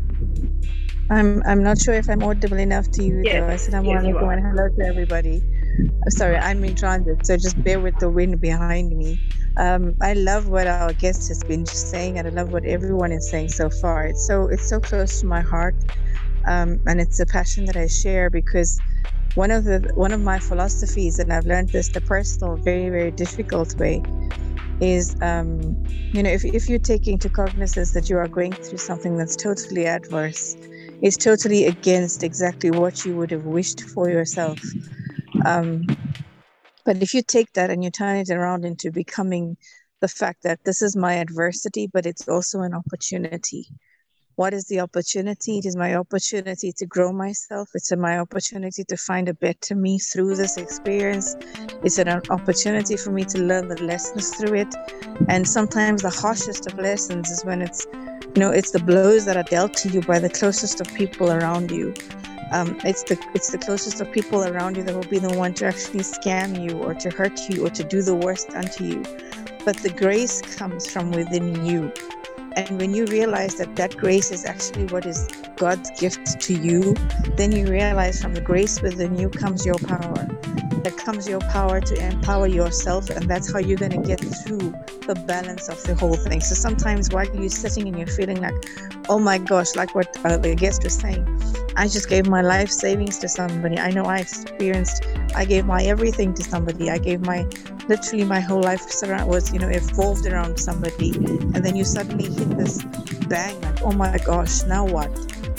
I'm 1.08 1.42
I'm 1.46 1.62
not 1.62 1.78
sure 1.78 1.94
if 1.94 2.08
I'm 2.08 2.22
audible 2.22 2.58
enough 2.58 2.90
to 2.92 3.04
you 3.04 3.22
yes, 3.22 3.34
though. 3.34 3.78
Assalamu 3.78 3.92
yes, 3.92 4.02
alaikum 4.02 4.32
and 4.32 4.46
hello 4.46 4.68
to 4.68 4.84
everybody. 4.84 5.42
Sorry, 6.08 6.36
I'm 6.36 6.64
in 6.64 6.74
transit, 6.74 7.26
so 7.26 7.36
just 7.36 7.62
bear 7.62 7.78
with 7.78 7.98
the 7.98 8.10
wind 8.10 8.40
behind 8.40 8.96
me. 8.96 9.20
Um, 9.56 9.94
I 10.02 10.14
love 10.14 10.48
what 10.48 10.66
our 10.66 10.92
guest 10.92 11.28
has 11.28 11.42
been 11.44 11.64
just 11.64 11.90
saying, 11.90 12.18
and 12.18 12.26
I 12.26 12.30
love 12.30 12.52
what 12.52 12.64
everyone 12.64 13.12
is 13.12 13.30
saying 13.30 13.50
so 13.50 13.70
far. 13.70 14.06
It's 14.06 14.26
so 14.26 14.48
it's 14.48 14.68
so 14.68 14.80
close 14.80 15.20
to 15.20 15.26
my 15.26 15.42
heart, 15.42 15.76
um, 16.46 16.80
and 16.86 17.00
it's 17.00 17.20
a 17.20 17.26
passion 17.26 17.66
that 17.66 17.76
I 17.76 17.86
share 17.86 18.28
because 18.28 18.80
one 19.36 19.50
of 19.50 19.64
the 19.64 19.92
one 19.94 20.12
of 20.12 20.20
my 20.20 20.38
philosophies, 20.38 21.18
and 21.18 21.32
I've 21.32 21.46
learned 21.46 21.68
this 21.68 21.90
the 21.90 22.00
personal, 22.00 22.56
very 22.56 22.88
very 22.88 23.12
difficult 23.12 23.76
way, 23.78 24.02
is 24.80 25.14
um, 25.22 25.60
you 26.12 26.22
know 26.22 26.30
if 26.30 26.44
if 26.44 26.68
you 26.68 26.78
take 26.78 27.06
into 27.06 27.28
cognizance 27.28 27.92
that 27.92 28.08
you 28.10 28.16
are 28.16 28.28
going 28.28 28.54
through 28.54 28.78
something 28.78 29.16
that's 29.16 29.36
totally 29.36 29.86
adverse, 29.86 30.56
is 31.02 31.16
totally 31.18 31.66
against 31.66 32.22
exactly 32.24 32.70
what 32.70 33.04
you 33.04 33.14
would 33.16 33.30
have 33.30 33.44
wished 33.44 33.82
for 33.90 34.08
yourself. 34.08 34.58
Um, 35.44 35.82
but 36.86 37.02
if 37.02 37.12
you 37.12 37.22
take 37.22 37.52
that 37.52 37.70
and 37.70 37.84
you 37.84 37.90
turn 37.90 38.16
it 38.16 38.30
around 38.30 38.64
into 38.64 38.90
becoming 38.90 39.56
the 40.00 40.08
fact 40.08 40.44
that 40.44 40.60
this 40.64 40.82
is 40.82 40.96
my 40.96 41.14
adversity, 41.14 41.88
but 41.92 42.06
it's 42.06 42.26
also 42.28 42.60
an 42.60 42.74
opportunity. 42.74 43.66
What 44.36 44.52
is 44.52 44.66
the 44.66 44.80
opportunity? 44.80 45.56
It 45.56 45.64
is 45.64 45.76
my 45.76 45.94
opportunity 45.94 46.70
to 46.70 46.84
grow 46.84 47.10
myself. 47.10 47.70
It's 47.74 47.90
my 47.96 48.18
opportunity 48.18 48.84
to 48.84 48.96
find 48.98 49.30
a 49.30 49.34
better 49.34 49.74
me 49.74 49.98
through 49.98 50.36
this 50.36 50.58
experience. 50.58 51.34
It's 51.82 51.96
an 51.96 52.08
opportunity 52.08 52.98
for 52.98 53.12
me 53.12 53.24
to 53.24 53.40
learn 53.40 53.68
the 53.68 53.82
lessons 53.82 54.36
through 54.36 54.56
it. 54.58 54.74
And 55.30 55.48
sometimes 55.48 56.02
the 56.02 56.10
harshest 56.10 56.66
of 56.66 56.78
lessons 56.78 57.30
is 57.30 57.46
when 57.46 57.62
it's, 57.62 57.86
you 57.94 58.36
know, 58.36 58.50
it's 58.50 58.72
the 58.72 58.78
blows 58.78 59.24
that 59.24 59.38
are 59.38 59.42
dealt 59.42 59.72
to 59.78 59.88
you 59.88 60.02
by 60.02 60.18
the 60.18 60.28
closest 60.28 60.82
of 60.82 60.94
people 60.94 61.32
around 61.32 61.70
you 61.70 61.94
um, 62.52 62.78
it's 62.84 63.02
the 63.02 63.18
it's 63.34 63.50
the 63.50 63.58
closest 63.58 64.00
of 64.00 64.12
people 64.12 64.44
around 64.44 64.76
you 64.76 64.82
that 64.84 64.94
will 64.94 65.10
be 65.10 65.18
the 65.18 65.36
one 65.36 65.52
to 65.54 65.66
actually 65.66 66.00
scam 66.00 66.62
you 66.62 66.78
or 66.78 66.94
to 66.94 67.10
hurt 67.10 67.40
you 67.48 67.66
or 67.66 67.70
to 67.70 67.82
do 67.82 68.02
the 68.02 68.14
worst 68.14 68.50
unto 68.54 68.84
you 68.84 69.02
but 69.64 69.76
the 69.78 69.92
grace 69.96 70.42
comes 70.56 70.88
from 70.88 71.10
within 71.10 71.66
you 71.66 71.92
and 72.56 72.80
when 72.80 72.94
you 72.94 73.04
realize 73.06 73.54
that 73.56 73.76
that 73.76 73.96
grace 73.96 74.30
is 74.32 74.44
actually 74.44 74.86
what 74.86 75.06
is 75.06 75.28
god's 75.56 75.90
gift 76.00 76.40
to 76.40 76.54
you 76.54 76.94
then 77.36 77.52
you 77.52 77.66
realize 77.66 78.20
from 78.20 78.34
the 78.34 78.40
grace 78.40 78.80
within 78.80 79.16
you 79.18 79.28
comes 79.28 79.64
your 79.64 79.78
power 79.78 80.26
That 80.86 80.96
comes 80.96 81.28
your 81.28 81.40
power 81.40 81.80
to 81.80 81.94
empower 82.06 82.46
yourself 82.46 83.10
and 83.10 83.28
that's 83.28 83.52
how 83.52 83.58
you're 83.58 83.78
going 83.78 83.96
to 84.00 84.06
get 84.08 84.20
through 84.20 84.72
the 85.06 85.14
balance 85.26 85.68
of 85.68 85.82
the 85.84 85.94
whole 85.94 86.16
thing 86.16 86.40
so 86.40 86.54
sometimes 86.54 87.10
while 87.12 87.26
you're 87.34 87.48
sitting 87.48 87.88
and 87.88 87.98
you're 87.98 88.14
feeling 88.20 88.40
like 88.40 88.54
oh 89.08 89.18
my 89.18 89.38
gosh 89.38 89.74
like 89.74 89.94
what 89.94 90.08
uh, 90.24 90.36
the 90.36 90.54
guest 90.54 90.84
was 90.84 90.94
saying 90.94 91.24
I 91.78 91.88
just 91.88 92.08
gave 92.08 92.26
my 92.26 92.40
life 92.40 92.70
savings 92.70 93.18
to 93.18 93.28
somebody. 93.28 93.78
I 93.78 93.90
know 93.90 94.04
I 94.04 94.18
experienced, 94.20 95.06
I 95.34 95.44
gave 95.44 95.66
my 95.66 95.82
everything 95.84 96.32
to 96.34 96.42
somebody. 96.42 96.90
I 96.90 96.96
gave 96.96 97.20
my, 97.20 97.46
literally 97.88 98.24
my 98.24 98.40
whole 98.40 98.62
life 98.62 98.84
was, 99.26 99.52
you 99.52 99.58
know, 99.58 99.68
evolved 99.68 100.26
around 100.26 100.58
somebody. 100.58 101.14
And 101.16 101.64
then 101.64 101.76
you 101.76 101.84
suddenly 101.84 102.24
hit 102.24 102.56
this 102.56 102.82
bang, 103.28 103.60
like, 103.60 103.82
oh 103.82 103.92
my 103.92 104.18
gosh, 104.18 104.62
now 104.64 104.84
what? 104.84 105.10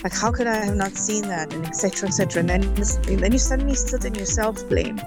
Like, 0.03 0.13
how 0.13 0.31
could 0.31 0.47
I 0.47 0.65
have 0.65 0.75
not 0.75 0.91
seen 0.91 1.23
that? 1.27 1.53
And 1.53 1.65
etc. 1.65 2.09
etc. 2.09 2.41
And 2.41 2.49
then, 2.49 2.63
and 2.63 3.19
then 3.19 3.31
you 3.31 3.39
suddenly 3.39 3.75
sit 3.75 4.05
in 4.05 4.15
your 4.15 4.25
self 4.25 4.67
blame. 4.69 4.99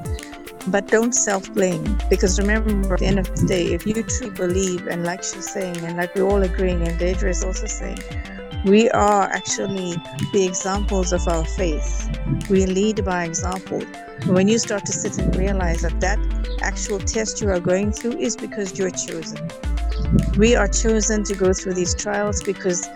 But 0.66 0.88
don't 0.88 1.12
self 1.12 1.52
blame 1.54 1.98
because 2.10 2.38
remember, 2.38 2.94
at 2.94 3.00
the 3.00 3.06
end 3.06 3.18
of 3.18 3.34
the 3.34 3.46
day, 3.46 3.72
if 3.72 3.86
you 3.86 4.02
truly 4.02 4.34
believe, 4.34 4.86
and 4.88 5.04
like 5.04 5.22
she's 5.22 5.50
saying, 5.50 5.76
and 5.78 5.96
like 5.96 6.14
we're 6.14 6.28
all 6.28 6.42
agreeing, 6.42 6.86
and 6.86 6.98
Deidre 7.00 7.30
is 7.30 7.42
also 7.42 7.66
saying, 7.66 7.98
we 8.64 8.90
are 8.90 9.24
actually 9.24 9.96
the 10.32 10.44
examples 10.46 11.12
of 11.12 11.26
our 11.28 11.44
faith. 11.44 12.08
We 12.50 12.66
lead 12.66 13.04
by 13.04 13.24
example. 13.24 13.80
When 14.26 14.48
you 14.48 14.58
start 14.58 14.84
to 14.86 14.92
sit 14.92 15.18
and 15.18 15.34
realize 15.34 15.82
that 15.82 16.00
that 16.00 16.18
actual 16.60 16.98
test 16.98 17.40
you 17.40 17.48
are 17.48 17.60
going 17.60 17.92
through 17.92 18.18
is 18.18 18.36
because 18.36 18.78
you're 18.78 18.90
chosen. 18.90 19.48
We 20.36 20.56
are 20.56 20.68
chosen 20.68 21.24
to 21.24 21.34
go 21.34 21.52
through 21.52 21.74
these 21.74 21.94
trials 21.94 22.42
because 22.42 22.88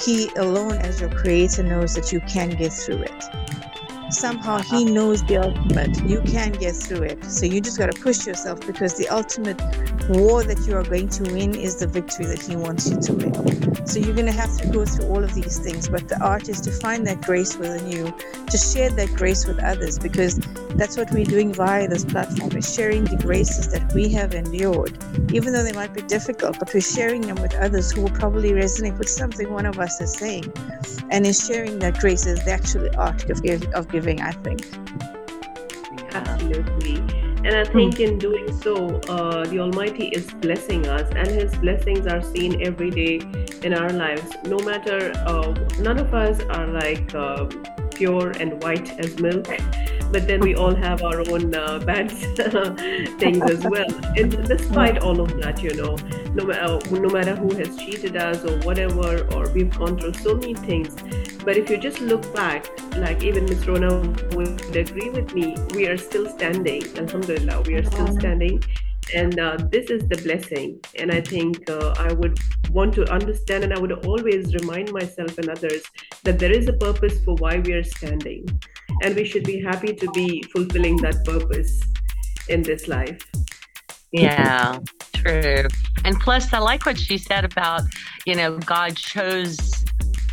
He 0.00 0.28
alone, 0.36 0.78
as 0.78 1.00
your 1.00 1.10
creator, 1.10 1.62
knows 1.62 1.94
that 1.94 2.12
you 2.12 2.20
can 2.22 2.50
get 2.50 2.72
through 2.72 3.02
it 3.02 3.24
somehow 4.12 4.58
he 4.58 4.84
knows 4.84 5.22
the 5.24 5.38
ultimate. 5.38 5.96
You 6.04 6.20
can 6.22 6.52
get 6.52 6.76
through 6.76 7.04
it. 7.04 7.24
So 7.24 7.46
you 7.46 7.60
just 7.60 7.78
got 7.78 7.90
to 7.90 8.00
push 8.00 8.26
yourself 8.26 8.60
because 8.66 8.94
the 8.94 9.08
ultimate 9.08 9.58
war 10.08 10.44
that 10.44 10.66
you 10.66 10.76
are 10.76 10.82
going 10.82 11.08
to 11.08 11.22
win 11.32 11.54
is 11.54 11.76
the 11.76 11.86
victory 11.86 12.26
that 12.26 12.42
he 12.42 12.54
wants 12.54 12.90
you 12.90 13.00
to 13.00 13.12
win. 13.14 13.86
So 13.86 13.98
you're 13.98 14.14
going 14.14 14.26
to 14.26 14.32
have 14.32 14.56
to 14.58 14.68
go 14.68 14.84
through 14.84 15.08
all 15.08 15.24
of 15.24 15.34
these 15.34 15.58
things. 15.58 15.88
But 15.88 16.08
the 16.08 16.22
art 16.22 16.48
is 16.48 16.60
to 16.62 16.70
find 16.70 17.06
that 17.06 17.22
grace 17.22 17.56
within 17.56 17.90
you, 17.90 18.14
to 18.50 18.58
share 18.58 18.90
that 18.90 19.08
grace 19.14 19.46
with 19.46 19.58
others 19.62 19.98
because 19.98 20.38
that's 20.76 20.96
what 20.96 21.10
we're 21.10 21.24
doing 21.24 21.52
via 21.52 21.88
this 21.88 22.04
platform 22.04 22.56
is 22.56 22.72
sharing 22.72 23.04
the 23.04 23.16
graces 23.16 23.72
that 23.72 23.92
we 23.94 24.08
have 24.10 24.34
endured, 24.34 24.96
even 25.32 25.52
though 25.52 25.62
they 25.62 25.72
might 25.72 25.94
be 25.94 26.02
difficult, 26.02 26.58
but 26.58 26.72
we're 26.72 26.80
sharing 26.80 27.22
them 27.22 27.40
with 27.40 27.54
others 27.56 27.92
who 27.92 28.02
will 28.02 28.10
probably 28.10 28.50
resonate 28.50 28.96
with 28.98 29.08
something 29.08 29.50
one 29.50 29.66
of 29.66 29.78
us 29.78 30.00
is 30.00 30.12
saying. 30.12 30.52
And 31.10 31.26
in 31.26 31.32
sharing 31.32 31.78
that 31.80 31.98
grace 31.98 32.26
is 32.26 32.42
the 32.44 32.52
actual 32.52 32.88
art 32.98 33.28
of, 33.30 33.42
of 33.74 33.88
giving 33.88 34.02
giving, 34.02 34.20
I 34.20 34.32
think. 34.32 34.66
Absolutely. 36.14 37.21
And 37.44 37.56
I 37.56 37.64
think 37.64 37.98
in 37.98 38.18
doing 38.18 38.52
so, 38.60 39.00
uh, 39.08 39.44
the 39.44 39.58
Almighty 39.58 40.08
is 40.08 40.30
blessing 40.34 40.86
us, 40.86 41.10
and 41.16 41.26
His 41.26 41.52
blessings 41.56 42.06
are 42.06 42.22
seen 42.22 42.62
every 42.62 42.90
day 42.90 43.20
in 43.62 43.74
our 43.74 43.90
lives. 43.90 44.30
No 44.44 44.58
matter, 44.58 45.12
uh, 45.26 45.52
none 45.80 45.98
of 45.98 46.14
us 46.14 46.40
are 46.50 46.68
like 46.68 47.12
uh, 47.14 47.46
pure 47.94 48.30
and 48.30 48.62
white 48.62 48.90
as 48.98 49.18
milk 49.18 49.48
but 50.12 50.26
then 50.26 50.40
we 50.40 50.54
all 50.54 50.74
have 50.74 51.02
our 51.02 51.20
own 51.30 51.54
uh, 51.54 51.78
bad 51.78 52.10
things 53.18 53.50
as 53.50 53.64
well. 53.64 53.90
And 54.16 54.46
despite 54.46 54.98
all 54.98 55.20
of 55.20 55.40
that, 55.40 55.62
you 55.62 55.74
know, 55.74 55.96
no, 56.34 56.50
uh, 56.50 56.80
no 56.90 57.08
matter 57.08 57.34
who 57.34 57.54
has 57.56 57.76
cheated 57.76 58.16
us 58.16 58.44
or 58.44 58.58
whatever, 58.60 59.26
or 59.34 59.48
we've 59.50 59.76
gone 59.76 59.98
through 59.98 60.14
so 60.14 60.34
many 60.34 60.54
things. 60.54 60.94
But 61.44 61.56
if 61.56 61.70
you 61.70 61.78
just 61.78 62.00
look 62.00 62.32
back, 62.34 62.68
like 62.96 63.24
even 63.24 63.46
Miss 63.46 63.66
Rona 63.66 64.00
would 64.36 64.76
agree 64.76 65.10
with 65.10 65.34
me, 65.34 65.56
we 65.74 65.88
are 65.88 65.96
still 65.96 66.28
standing. 66.28 66.82
Alhamdulillah, 66.98 67.62
we 67.62 67.74
are 67.74 67.84
still 67.84 68.08
standing 68.18 68.62
and 69.14 69.38
uh, 69.38 69.56
this 69.70 69.90
is 69.90 70.02
the 70.08 70.16
blessing. 70.22 70.80
And 70.98 71.12
i 71.12 71.20
think 71.20 71.68
uh, 71.70 71.94
i 71.98 72.12
would 72.12 72.38
want 72.70 72.94
to 72.94 73.04
understand 73.12 73.64
and 73.64 73.72
i 73.74 73.78
would 73.78 73.92
always 74.06 74.54
remind 74.54 74.92
myself 74.92 75.36
and 75.38 75.48
others 75.48 75.82
that 76.24 76.38
there 76.38 76.52
is 76.52 76.68
a 76.68 76.72
purpose 76.72 77.22
for 77.24 77.34
why 77.36 77.58
we 77.58 77.72
are 77.72 77.84
standing. 77.84 78.46
And 79.02 79.16
we 79.16 79.24
should 79.24 79.44
be 79.44 79.60
happy 79.60 79.94
to 79.94 80.10
be 80.12 80.42
fulfilling 80.54 80.96
that 80.98 81.24
purpose 81.24 81.80
in 82.48 82.62
this 82.62 82.88
life. 82.88 83.20
Yeah 84.12 84.78
true. 85.22 85.68
And 86.04 86.18
plus 86.20 86.52
i 86.52 86.58
like 86.58 86.84
what 86.86 86.98
she 86.98 87.18
said 87.18 87.44
about 87.44 87.82
you 88.26 88.34
know 88.34 88.58
god 88.58 88.96
chose 88.96 89.81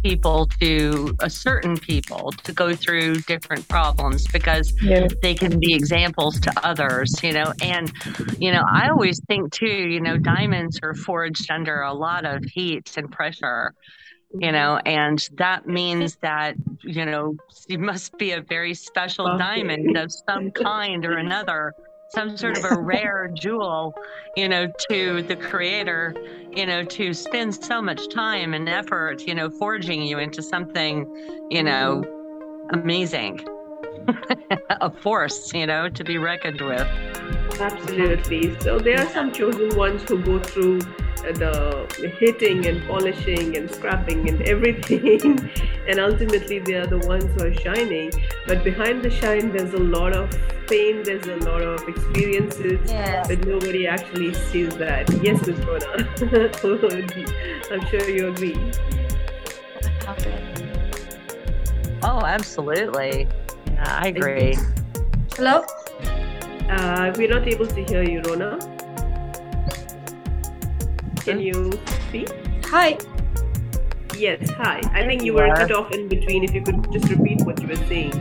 people 0.04 0.48
to 0.60 1.16
a 1.20 1.30
certain 1.30 1.78
people 1.78 2.32
to 2.44 2.52
go 2.54 2.76
through 2.76 3.16
different 3.22 3.68
problems 3.68 4.28
because 4.28 4.74
yeah. 4.82 5.08
they 5.22 5.34
can 5.34 5.60
be 5.60 5.74
examples 5.74 6.40
to 6.40 6.54
others, 6.66 7.14
you 7.24 7.34
know. 7.34 7.54
And, 7.62 7.92
you 8.38 8.52
know, 8.52 8.64
I 8.72 8.90
always 8.90 9.22
think 9.28 9.52
too, 9.52 9.66
you 9.66 10.02
know, 10.02 10.18
diamonds 10.18 10.80
are 10.84 10.94
forged 10.94 11.50
under 11.52 11.82
a 11.82 11.94
lot 11.94 12.26
of 12.26 12.44
heat 12.44 12.94
and 12.98 13.12
pressure 13.12 13.74
you 14.40 14.52
know 14.52 14.80
and 14.86 15.28
that 15.38 15.66
means 15.68 16.16
that 16.18 16.54
you 16.84 17.04
know 17.04 17.36
it 17.68 17.80
must 17.80 18.16
be 18.20 18.32
a 18.34 18.42
very 18.42 18.76
special 18.76 19.28
okay. 19.28 19.38
diamond 19.40 19.98
of 19.98 20.12
some 20.28 20.52
kind 20.52 21.04
or 21.04 21.18
another 21.18 21.74
some 22.10 22.36
sort 22.38 22.58
of 22.58 22.66
a 22.66 22.76
rare 22.80 23.30
jewel, 23.34 23.96
you 24.36 24.48
know, 24.50 24.68
to 24.90 25.22
the 25.24 25.36
creator, 25.36 26.16
you 26.52 26.66
know, 26.66 26.84
to 26.84 27.14
spend 27.14 27.56
so 27.56 27.82
much 27.82 28.10
time 28.10 28.54
and 28.54 28.68
effort, 28.68 29.22
you 29.28 29.34
know, 29.34 29.50
forging 29.50 30.02
you 30.02 30.20
into 30.20 30.42
something, 30.42 31.08
you 31.50 31.64
know, 31.64 32.04
amazing. 32.72 33.40
a 34.70 34.90
force, 34.90 35.54
you 35.54 35.66
know, 35.66 35.90
to 35.90 36.04
be 36.04 36.18
reckoned 36.18 36.62
with. 36.62 36.88
Absolutely. 37.60 38.58
So 38.62 38.80
there 38.80 39.00
are 39.00 39.10
some 39.10 39.32
chosen 39.32 39.76
ones 39.76 40.04
who 40.04 40.22
go 40.24 40.40
through 40.40 40.80
the 41.22 42.14
hitting 42.20 42.66
and 42.66 42.86
polishing 42.88 43.56
and 43.58 43.70
scrapping 43.70 44.30
and 44.30 44.42
everything 44.44 45.52
and 45.88 46.00
ultimately 46.00 46.60
they 46.60 46.76
are 46.76 46.88
the 46.88 47.00
ones 47.00 47.26
who 47.36 47.48
are 47.48 47.54
shining 47.54 48.12
but 48.48 48.64
behind 48.64 49.04
the 49.04 49.10
shine 49.10 49.52
there's 49.52 49.74
a 49.74 49.78
lot 49.78 50.14
of 50.14 50.30
pain 50.68 51.04
there's 51.04 51.26
a 51.28 51.36
lot 51.38 51.62
of 51.62 51.88
experiences 51.88 52.80
yes. 52.86 53.28
but 53.28 53.46
nobody 53.46 53.88
actually 53.88 54.34
sees 54.34 54.76
that 54.78 55.10
yes 55.24 55.46
miss 55.46 55.60
Rona 55.66 56.08
i'm 57.72 57.86
sure 57.88 58.10
you 58.10 58.28
agree 58.30 58.58
oh 62.04 62.22
absolutely 62.26 63.28
yeah 63.80 64.04
i 64.04 64.08
agree 64.10 64.58
hello 65.36 65.64
uh, 66.70 67.14
we're 67.18 67.32
not 67.32 67.48
able 67.48 67.66
to 67.66 67.84
hear 67.86 68.04
you 68.04 68.22
rona 68.28 68.60
can 71.30 71.40
you 71.40 71.72
speak? 72.08 72.30
Hi. 72.66 72.98
Yes, 74.18 74.50
hi. 74.50 74.82
I 74.94 75.06
think 75.06 75.22
you 75.24 75.34
were 75.34 75.48
cut 75.54 75.72
off 75.72 75.92
in 75.92 76.08
between. 76.08 76.44
If 76.44 76.56
you 76.56 76.64
could 76.64 76.92
just 76.92 77.08
repeat 77.10 77.42
what 77.42 77.62
you 77.62 77.68
were 77.68 77.76
saying. 77.86 78.14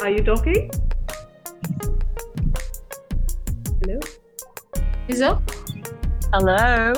Are 0.00 0.10
you 0.10 0.24
talking? 0.24 0.70
Hello? 3.80 4.00
Is 5.06 5.22
up? 5.22 5.42
Hello? 6.32 6.94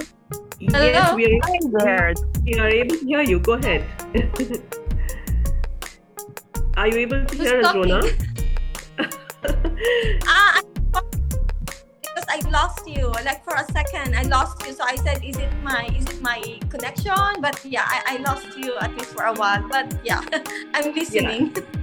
Hello? 0.60 0.84
Yes, 0.84 1.14
we 1.16 1.24
are, 1.24 1.40
there. 1.80 2.12
we 2.44 2.54
are 2.60 2.68
able 2.68 2.94
to 2.94 3.04
hear 3.06 3.22
you. 3.22 3.40
Go 3.40 3.54
ahead. 3.54 3.80
are 6.76 6.86
you 6.86 6.98
able 6.98 7.24
to 7.24 7.34
Who's 7.34 7.48
hear 7.48 7.62
us, 7.64 7.74
Rona? 7.74 8.02
ah, 10.28 10.60
because 10.92 12.28
I 12.28 12.44
lost 12.52 12.86
you. 12.86 13.08
Like 13.24 13.42
for 13.42 13.56
a 13.56 13.64
second, 13.72 14.14
I 14.14 14.28
lost 14.28 14.60
you. 14.66 14.74
So 14.74 14.84
I 14.84 14.96
said, 14.96 15.24
"Is 15.24 15.40
it 15.40 15.48
my 15.64 15.88
is 15.96 16.04
it 16.04 16.20
my 16.20 16.44
connection?" 16.68 17.40
But 17.40 17.64
yeah, 17.64 17.88
I, 17.88 18.20
I 18.20 18.22
lost 18.28 18.52
you 18.52 18.76
at 18.84 18.92
least 18.92 19.16
for 19.16 19.24
a 19.24 19.32
while. 19.32 19.64
But 19.64 19.96
yeah, 20.04 20.20
I'm 20.76 20.92
listening. 20.92 21.56
Yeah. 21.56 21.79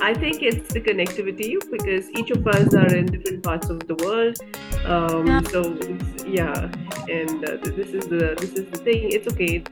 I 0.00 0.14
think 0.14 0.42
it's 0.42 0.72
the 0.72 0.80
connectivity 0.80 1.56
because 1.70 2.10
each 2.10 2.30
of 2.30 2.46
us 2.46 2.74
are 2.74 2.94
in 2.94 3.06
different 3.06 3.42
parts 3.42 3.68
of 3.70 3.86
the 3.86 3.94
world. 3.96 4.36
Um. 4.84 5.44
So 5.46 5.78
yeah, 6.26 6.70
and 7.08 7.44
uh, 7.44 7.56
this 7.62 7.90
is 7.90 8.06
the 8.06 8.36
this 8.38 8.52
is 8.52 8.70
the 8.70 8.78
thing. 8.78 9.12
It's 9.12 9.26
okay 9.32 9.64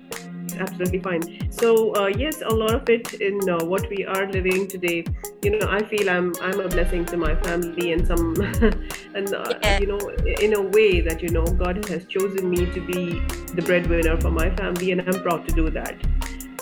It's 0.46 0.56
absolutely 0.56 1.00
fine. 1.00 1.50
So 1.50 1.94
uh, 1.96 2.06
yes, 2.06 2.42
a 2.42 2.54
lot 2.54 2.74
of 2.74 2.88
it 2.88 3.14
in 3.14 3.48
uh, 3.48 3.64
what 3.64 3.88
we 3.90 4.04
are 4.04 4.30
living 4.30 4.68
today. 4.68 5.04
You 5.42 5.58
know, 5.58 5.66
I 5.68 5.82
feel 5.84 6.08
I'm 6.08 6.32
I'm 6.40 6.60
a 6.60 6.68
blessing 6.68 7.04
to 7.06 7.16
my 7.16 7.34
family 7.42 7.92
and 7.92 8.06
some, 8.06 8.34
and 9.14 9.34
uh, 9.34 9.54
yeah. 9.62 9.78
you 9.80 9.86
know, 9.86 9.98
in 10.46 10.54
a 10.54 10.62
way 10.62 11.00
that 11.00 11.22
you 11.22 11.30
know 11.30 11.44
God 11.44 11.84
has 11.88 12.06
chosen 12.06 12.48
me 12.48 12.66
to 12.66 12.80
be 12.80 13.20
the 13.54 13.62
breadwinner 13.62 14.20
for 14.20 14.30
my 14.30 14.54
family, 14.56 14.92
and 14.92 15.00
I'm 15.02 15.22
proud 15.22 15.48
to 15.48 15.54
do 15.54 15.70
that. 15.70 16.15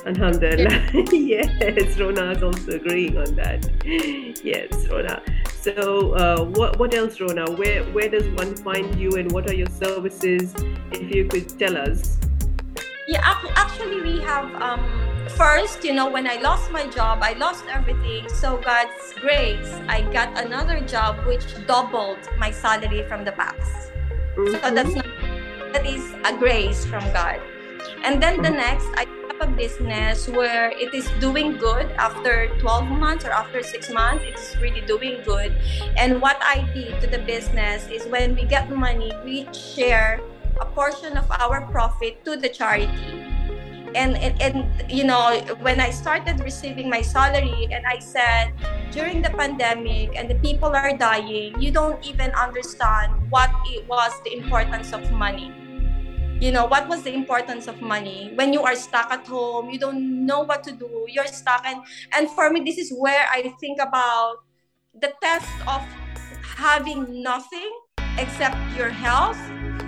Alhamdulillah. 0.07 0.83
yes, 1.13 1.99
Rona 1.99 2.33
is 2.33 2.43
also 2.43 2.73
agreeing 2.73 3.17
on 3.17 3.35
that. 3.37 3.65
Yes, 4.45 4.87
Rona. 4.89 5.23
So, 5.61 6.13
uh, 6.13 6.45
what 6.45 6.79
what 6.79 6.95
else, 6.95 7.21
Rona? 7.21 7.51
Where 7.53 7.85
where 7.97 8.09
does 8.09 8.29
one 8.37 8.55
find 8.57 8.99
you, 9.01 9.13
and 9.17 9.33
what 9.33 9.49
are 9.49 9.55
your 9.55 9.71
services? 9.71 10.55
If 10.93 11.15
you 11.15 11.25
could 11.27 11.49
tell 11.59 11.77
us. 11.77 12.19
Yeah, 13.09 13.21
actually, 13.57 14.01
we 14.01 14.21
have 14.21 14.49
um, 14.61 14.81
first, 15.37 15.85
you 15.85 15.93
know, 15.93 16.09
when 16.09 16.27
I 16.27 16.37
lost 16.41 16.71
my 16.71 16.87
job, 16.87 17.21
I 17.23 17.35
lost 17.35 17.65
everything. 17.69 18.29
So 18.29 18.57
God's 18.57 19.13
grace, 19.21 19.73
I 19.89 20.03
got 20.13 20.33
another 20.43 20.81
job 20.81 21.25
which 21.27 21.45
doubled 21.67 22.19
my 22.39 22.51
salary 22.51 23.07
from 23.09 23.25
the 23.25 23.33
past. 23.33 23.93
Mm-hmm. 24.37 24.53
So 24.53 24.75
that's 24.75 24.95
not, 24.95 25.07
that 25.73 25.85
is 25.87 26.15
a 26.25 26.37
grace 26.37 26.87
from 26.87 27.05
God. 27.13 27.41
And 28.03 28.23
then 28.23 28.41
the 28.41 28.51
next, 28.51 28.87
I 28.97 29.05
a 29.41 29.47
business 29.47 30.29
where 30.29 30.71
it 30.71 30.95
is 30.95 31.09
doing 31.21 31.57
good 31.57 31.91
after 31.99 32.49
12 32.61 32.89
months 32.89 33.25
or 33.25 33.31
after 33.31 33.63
six 33.63 33.91
months. 33.91 34.25
It's 34.27 34.57
really 34.61 34.81
doing 34.83 35.23
good. 35.25 35.55
And 35.97 36.21
what 36.21 36.39
I 36.41 36.69
did 36.75 37.01
to 37.01 37.07
the 37.07 37.19
business 37.19 37.89
is 37.89 38.07
when 38.07 38.35
we 38.35 38.45
get 38.45 38.71
money, 38.71 39.13
we 39.25 39.49
share 39.53 40.21
a 40.61 40.67
portion 40.67 41.17
of 41.17 41.31
our 41.31 41.67
profit 41.73 42.25
to 42.25 42.37
the 42.37 42.49
charity. 42.49 43.23
And, 43.95 44.17
and, 44.19 44.35
and 44.43 44.91
you 44.91 45.05
know 45.05 45.39
when 45.63 45.79
i 45.79 45.89
started 45.89 46.41
receiving 46.41 46.91
my 46.91 47.01
salary 47.01 47.69
and 47.71 47.87
i 47.87 48.01
said 48.01 48.51
during 48.91 49.23
the 49.23 49.31
pandemic 49.31 50.19
and 50.19 50.29
the 50.29 50.35
people 50.43 50.75
are 50.75 50.91
dying 50.99 51.55
you 51.63 51.71
don't 51.71 52.03
even 52.05 52.33
understand 52.33 53.15
what 53.31 53.55
it 53.67 53.87
was 53.87 54.11
the 54.25 54.35
importance 54.35 54.93
of 54.93 55.09
money 55.13 55.55
you 56.41 56.53
know 56.53 56.67
what 56.67 56.89
was 56.89 57.03
the 57.03 57.13
importance 57.13 57.67
of 57.67 57.81
money? 57.81 58.33
When 58.35 58.53
you 58.53 58.63
are 58.63 58.77
stuck 58.77 59.11
at 59.11 59.27
home 59.27 59.71
you 59.71 59.79
don't 59.79 60.27
know 60.27 60.41
what 60.41 60.63
to 60.65 60.73
do 60.73 61.07
you're 61.09 61.27
stuck. 61.27 61.65
And 61.67 61.83
and 62.13 62.31
for 62.31 62.51
me 62.51 62.61
this 62.61 62.79
is 62.79 62.93
where 62.97 63.27
i 63.31 63.43
think 63.61 63.81
about 63.81 64.45
the 64.95 65.13
test 65.21 65.51
of 65.67 65.83
having 66.43 67.23
nothing 67.23 67.71
except 68.19 68.57
your 68.77 68.91
health 68.91 69.39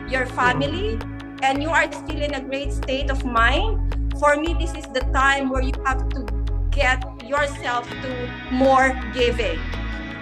your 0.09 0.27
family, 0.27 0.99
and 1.43 1.63
you 1.63 1.71
are 1.71 1.91
still 1.93 2.23
in 2.23 2.35
a 2.35 2.41
great 2.41 2.73
state 2.73 3.11
of 3.11 3.25
mind, 3.25 4.15
for 4.19 4.37
me, 4.37 4.55
this 4.55 4.73
is 4.75 4.87
the 4.93 5.01
time 5.13 5.51
where 5.51 5.63
you 5.63 5.73
have 5.85 6.09
to 6.11 6.25
get 6.71 7.03
yourself 7.27 7.89
to 7.89 8.31
more 8.51 8.95
giving. 9.13 9.59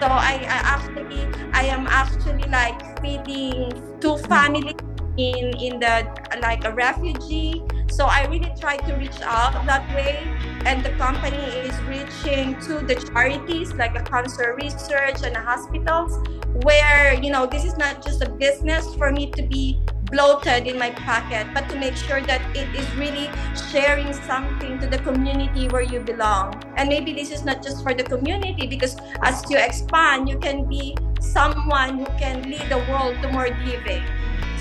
So 0.01 0.07
I, 0.11 0.41
I 0.43 0.59
actually, 0.75 1.29
I 1.53 1.65
am 1.65 1.87
actually 1.87 2.49
like 2.51 3.01
feeding 3.01 3.71
two 4.01 4.19
families 4.19 4.84
in 5.17 5.57
in 5.59 5.81
the 5.81 6.07
like 6.41 6.65
a 6.65 6.73
refugee. 6.73 7.63
So 7.91 8.07
i 8.07 8.27
really 8.27 8.53
try 8.59 8.77
to 8.77 8.95
reach 8.95 9.21
out 9.23 9.55
that 9.67 9.87
way. 9.95 10.19
And 10.67 10.83
the 10.85 10.91
company 10.91 11.45
is 11.69 11.77
reaching 11.83 12.59
to 12.61 12.81
the 12.81 12.97
charities 13.13 13.73
like 13.75 13.99
a 13.99 14.03
cancer 14.03 14.57
research 14.61 15.23
and 15.23 15.35
the 15.35 15.41
hospitals 15.41 16.17
where 16.63 17.15
you 17.15 17.31
know 17.31 17.47
this 17.47 17.65
is 17.65 17.77
not 17.77 18.03
just 18.03 18.23
a 18.23 18.31
business 18.31 18.95
for 18.95 19.11
me 19.11 19.31
to 19.33 19.43
be 19.43 19.81
bloated 20.11 20.67
in 20.67 20.79
my 20.79 20.91
pocket 20.91 21.47
but 21.53 21.69
to 21.69 21.77
make 21.77 21.97
sure 21.97 22.21
that 22.23 22.41
it 22.57 22.69
is 22.75 22.87
really 22.95 23.29
sharing 23.71 24.13
something 24.13 24.79
to 24.79 24.87
the 24.87 24.99
community 24.99 25.69
where 25.69 25.83
you 25.83 26.01
belong. 26.01 26.63
And 26.77 26.89
maybe 26.89 27.13
this 27.13 27.31
is 27.31 27.45
not 27.45 27.63
just 27.63 27.83
for 27.83 27.95
the 27.95 28.05
community 28.05 28.67
because 28.67 28.97
as 29.23 29.43
you 29.51 29.59
expand 29.59 30.29
you 30.29 30.39
can 30.39 30.69
be 30.69 30.97
someone 31.21 31.99
who 31.99 32.07
can 32.19 32.43
lead 32.43 32.69
the 32.69 32.79
world 32.91 33.17
to 33.23 33.29
more 33.29 33.49
giving 33.65 34.03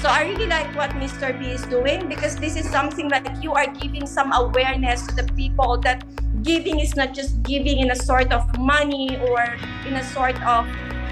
so 0.02 0.10
I 0.10 0.24
really 0.28 0.48
like 0.48 0.74
what 0.76 0.92
Mr. 0.92 1.38
B 1.38 1.52
is 1.52 1.64
doing 1.68 2.08
because 2.08 2.36
this 2.36 2.56
is 2.56 2.70
something 2.70 3.08
that 3.10 3.42
you 3.42 3.54
are 3.54 3.68
giving 3.68 4.06
some 4.06 4.34
awareness 4.34 5.06
to 5.08 5.16
the 5.16 5.28
people 5.34 5.78
that 5.82 6.04
giving 6.44 6.80
is 6.80 6.96
not 6.96 7.14
just 7.14 7.42
giving 7.44 7.80
in 7.80 7.92
a 7.92 7.96
sort 7.96 8.32
of 8.32 8.44
money 8.60 9.18
or 9.30 9.40
in 9.88 9.96
a 9.96 10.04
sort 10.04 10.36
of 10.44 10.68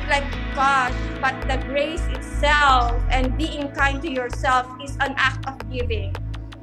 like 0.10 0.28
gosh, 0.56 0.94
but 1.22 1.36
the 1.48 1.58
grace 1.68 2.04
itself 2.12 3.02
and 3.10 3.38
being 3.38 3.72
kind 3.72 4.02
to 4.02 4.12
yourself 4.12 4.68
is 4.84 4.98
an 5.00 5.16
act 5.18 5.48
of 5.48 5.56
giving. 5.72 6.14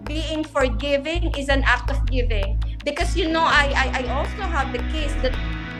Being 0.05 0.45
forgiving 0.45 1.33
is 1.37 1.49
an 1.49 1.63
act 1.65 1.91
of 1.91 2.05
giving. 2.07 2.61
Because 2.85 3.17
you 3.17 3.29
know, 3.29 3.45
I, 3.45 3.73
I, 3.77 4.05
I 4.05 4.13
also 4.13 4.43
have 4.45 4.73
the 4.73 4.85
case 4.93 5.15
that 5.23 5.35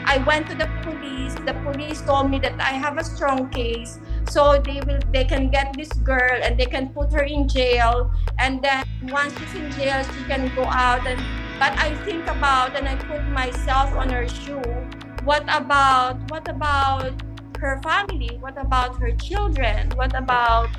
I 0.05 0.17
went 0.25 0.49
to 0.49 0.55
the 0.55 0.69
police. 0.81 1.35
The 1.45 1.53
police 1.61 2.01
told 2.01 2.29
me 2.31 2.39
that 2.39 2.59
I 2.59 2.73
have 2.73 2.97
a 2.97 3.03
strong 3.03 3.49
case 3.49 3.99
so 4.27 4.59
they 4.59 4.81
will 4.85 4.99
they 5.11 5.23
can 5.23 5.49
get 5.49 5.73
this 5.73 5.91
girl 6.03 6.39
and 6.43 6.59
they 6.59 6.65
can 6.65 6.89
put 6.89 7.11
her 7.13 7.23
in 7.23 7.47
jail 7.47 8.11
and 8.39 8.61
then 8.61 8.83
once 9.09 9.33
she's 9.39 9.55
in 9.55 9.71
jail 9.71 10.03
she 10.03 10.23
can 10.25 10.51
go 10.55 10.63
out 10.65 11.05
and 11.07 11.19
but 11.59 11.71
i 11.79 11.93
think 12.03 12.25
about 12.27 12.75
and 12.75 12.87
i 12.87 12.95
put 12.95 13.23
myself 13.29 13.91
on 13.95 14.09
her 14.09 14.27
shoe 14.27 14.61
what 15.23 15.43
about 15.49 16.17
what 16.31 16.47
about 16.47 17.13
her 17.59 17.79
family? 17.83 18.37
What 18.39 18.57
about 18.57 18.95
her 18.97 19.11
children? 19.11 19.91
What 19.95 20.15
about 20.17 20.69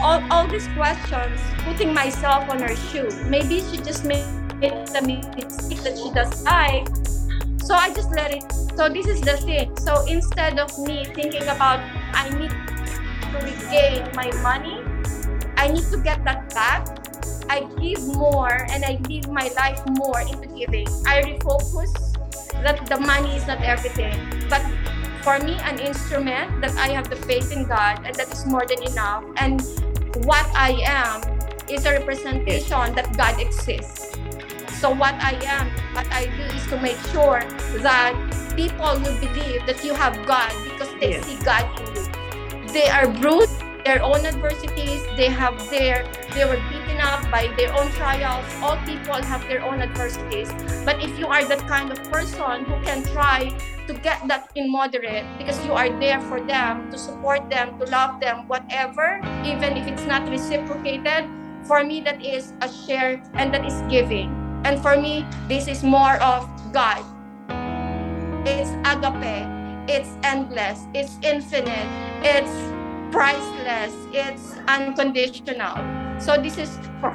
all, 0.00 0.22
all 0.30 0.46
these 0.46 0.68
questions? 0.76 1.40
Putting 1.64 1.94
myself 1.94 2.48
on 2.50 2.60
her 2.60 2.76
shoe. 2.76 3.08
Maybe 3.24 3.60
she 3.60 3.78
just 3.78 4.04
made 4.04 4.24
a 4.62 5.02
mistake 5.02 5.82
that 5.82 5.96
she 5.96 6.10
does 6.12 6.44
like. 6.44 6.88
So 7.62 7.74
I 7.74 7.92
just 7.92 8.10
let 8.10 8.32
it. 8.32 8.44
So 8.76 8.88
this 8.88 9.06
is 9.06 9.20
the 9.20 9.36
thing. 9.38 9.76
So 9.78 10.04
instead 10.06 10.58
of 10.58 10.70
me 10.78 11.04
thinking 11.04 11.42
about 11.42 11.80
I 12.12 12.28
need 12.38 12.52
regain 13.42 14.08
my 14.14 14.30
money, 14.42 14.82
I 15.56 15.68
need 15.68 15.84
to 15.90 15.98
get 15.98 16.24
that 16.24 16.52
back. 16.54 16.86
I 17.48 17.64
give 17.80 18.06
more 18.08 18.66
and 18.70 18.84
I 18.84 18.98
live 19.08 19.28
my 19.28 19.48
life 19.56 19.80
more 19.98 20.20
into 20.20 20.48
giving. 20.48 20.88
I 21.06 21.22
refocus 21.22 21.92
that 22.62 22.86
the 22.86 22.98
money 22.98 23.36
is 23.36 23.46
not 23.46 23.62
everything, 23.62 24.18
but 24.50 24.62
for 25.22 25.38
me, 25.40 25.58
an 25.66 25.78
instrument 25.80 26.60
that 26.60 26.70
I 26.76 26.88
have 26.94 27.10
the 27.10 27.16
faith 27.16 27.50
in 27.50 27.64
God 27.64 28.02
and 28.04 28.14
that 28.14 28.30
is 28.32 28.46
more 28.46 28.64
than 28.66 28.82
enough. 28.82 29.24
And 29.36 29.60
what 30.24 30.46
I 30.54 30.78
am 30.86 31.18
is 31.68 31.84
a 31.84 31.98
representation 31.98 32.94
that 32.94 33.16
God 33.16 33.40
exists. 33.40 34.14
So 34.78 34.90
what 34.90 35.14
I 35.14 35.34
am, 35.42 35.66
what 35.94 36.06
I 36.12 36.26
do 36.26 36.42
is 36.54 36.66
to 36.68 36.80
make 36.80 36.98
sure 37.10 37.40
that 37.82 38.14
people 38.54 38.86
will 39.02 39.18
believe 39.18 39.66
that 39.66 39.82
you 39.82 39.94
have 39.94 40.14
God 40.26 40.52
because 40.64 40.94
they 41.00 41.10
yes. 41.10 41.26
see 41.26 41.42
God 41.44 41.64
in 41.80 41.96
you. 41.96 42.15
They 42.76 42.92
are 42.92 43.08
bruised 43.08 43.56
their 43.88 44.04
own 44.04 44.28
adversities. 44.28 45.00
They 45.16 45.32
have 45.32 45.56
their 45.72 46.04
they 46.36 46.44
were 46.44 46.60
beaten 46.68 47.00
up 47.00 47.24
by 47.32 47.48
their 47.56 47.72
own 47.72 47.88
trials. 47.96 48.44
All 48.60 48.76
people 48.84 49.16
have 49.16 49.40
their 49.48 49.64
own 49.64 49.80
adversities. 49.80 50.52
But 50.84 51.00
if 51.00 51.18
you 51.18 51.24
are 51.24 51.40
that 51.48 51.64
kind 51.72 51.88
of 51.88 51.96
person 52.12 52.68
who 52.68 52.76
can 52.84 53.00
try 53.16 53.48
to 53.88 53.92
get 54.04 54.28
that 54.28 54.52
in 54.60 54.68
moderate 54.70 55.24
because 55.40 55.56
you 55.64 55.72
are 55.72 55.88
there 55.88 56.20
for 56.28 56.36
them, 56.36 56.92
to 56.92 56.98
support 57.00 57.48
them, 57.48 57.80
to 57.80 57.88
love 57.88 58.20
them, 58.20 58.44
whatever, 58.44 59.24
even 59.40 59.80
if 59.80 59.88
it's 59.88 60.04
not 60.04 60.28
reciprocated, 60.28 61.24
for 61.64 61.80
me 61.80 62.04
that 62.04 62.20
is 62.20 62.52
a 62.60 62.68
share 62.68 63.24
and 63.40 63.56
that 63.56 63.64
is 63.64 63.80
giving. 63.88 64.28
And 64.68 64.76
for 64.84 65.00
me, 65.00 65.24
this 65.48 65.64
is 65.64 65.80
more 65.80 66.20
of 66.20 66.44
God. 66.76 67.00
It's 68.44 68.68
agape. 68.84 69.55
It's 69.88 70.10
endless. 70.22 70.86
It's 70.94 71.18
infinite. 71.22 71.88
It's 72.22 72.50
priceless 73.12 73.94
it's 74.12 74.58
unconditional 74.66 75.76
so 76.20 76.36
this 76.36 76.58
is 76.58 76.78
for 77.00 77.14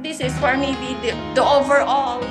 this 0.00 0.20
is 0.20 0.32
for 0.38 0.56
me 0.56 0.72
the, 1.02 1.12
the 1.34 1.44
overall 1.44 2.22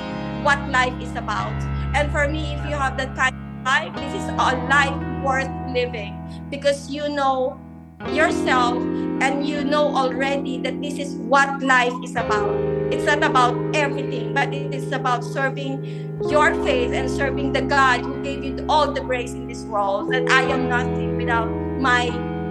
what 0.42 0.58
life 0.70 0.92
is 1.00 1.10
about 1.16 1.54
and 1.94 2.10
for 2.10 2.26
me 2.26 2.54
if 2.54 2.60
you 2.66 2.74
have 2.74 2.96
that 2.96 3.14
kind 3.14 3.34
of 3.34 3.64
life 3.64 3.94
this 3.94 4.14
is 4.14 4.28
a 4.28 4.52
life 4.68 5.24
worth 5.24 5.50
living 5.72 6.12
because 6.50 6.90
you 6.90 7.08
know 7.08 7.60
yourself 8.08 8.76
and 9.20 9.46
you 9.46 9.64
know 9.64 9.94
already 9.94 10.58
that 10.58 10.80
this 10.80 10.98
is 10.98 11.14
what 11.28 11.62
life 11.62 11.92
is 12.02 12.16
about 12.16 12.54
it's 12.90 13.04
not 13.04 13.22
about 13.22 13.54
everything 13.76 14.32
but 14.32 14.52
it 14.52 14.72
is 14.74 14.90
about 14.92 15.22
serving 15.22 15.84
your 16.28 16.54
faith 16.64 16.92
and 16.92 17.10
serving 17.10 17.52
the 17.52 17.62
god 17.62 18.00
who 18.00 18.22
gave 18.22 18.42
you 18.42 18.64
all 18.68 18.90
the 18.90 19.00
grace 19.00 19.32
in 19.32 19.46
this 19.46 19.62
world 19.64 20.12
that 20.12 20.28
i 20.30 20.42
am 20.42 20.68
nothing 20.68 21.16
without 21.16 21.48
my 21.80 22.10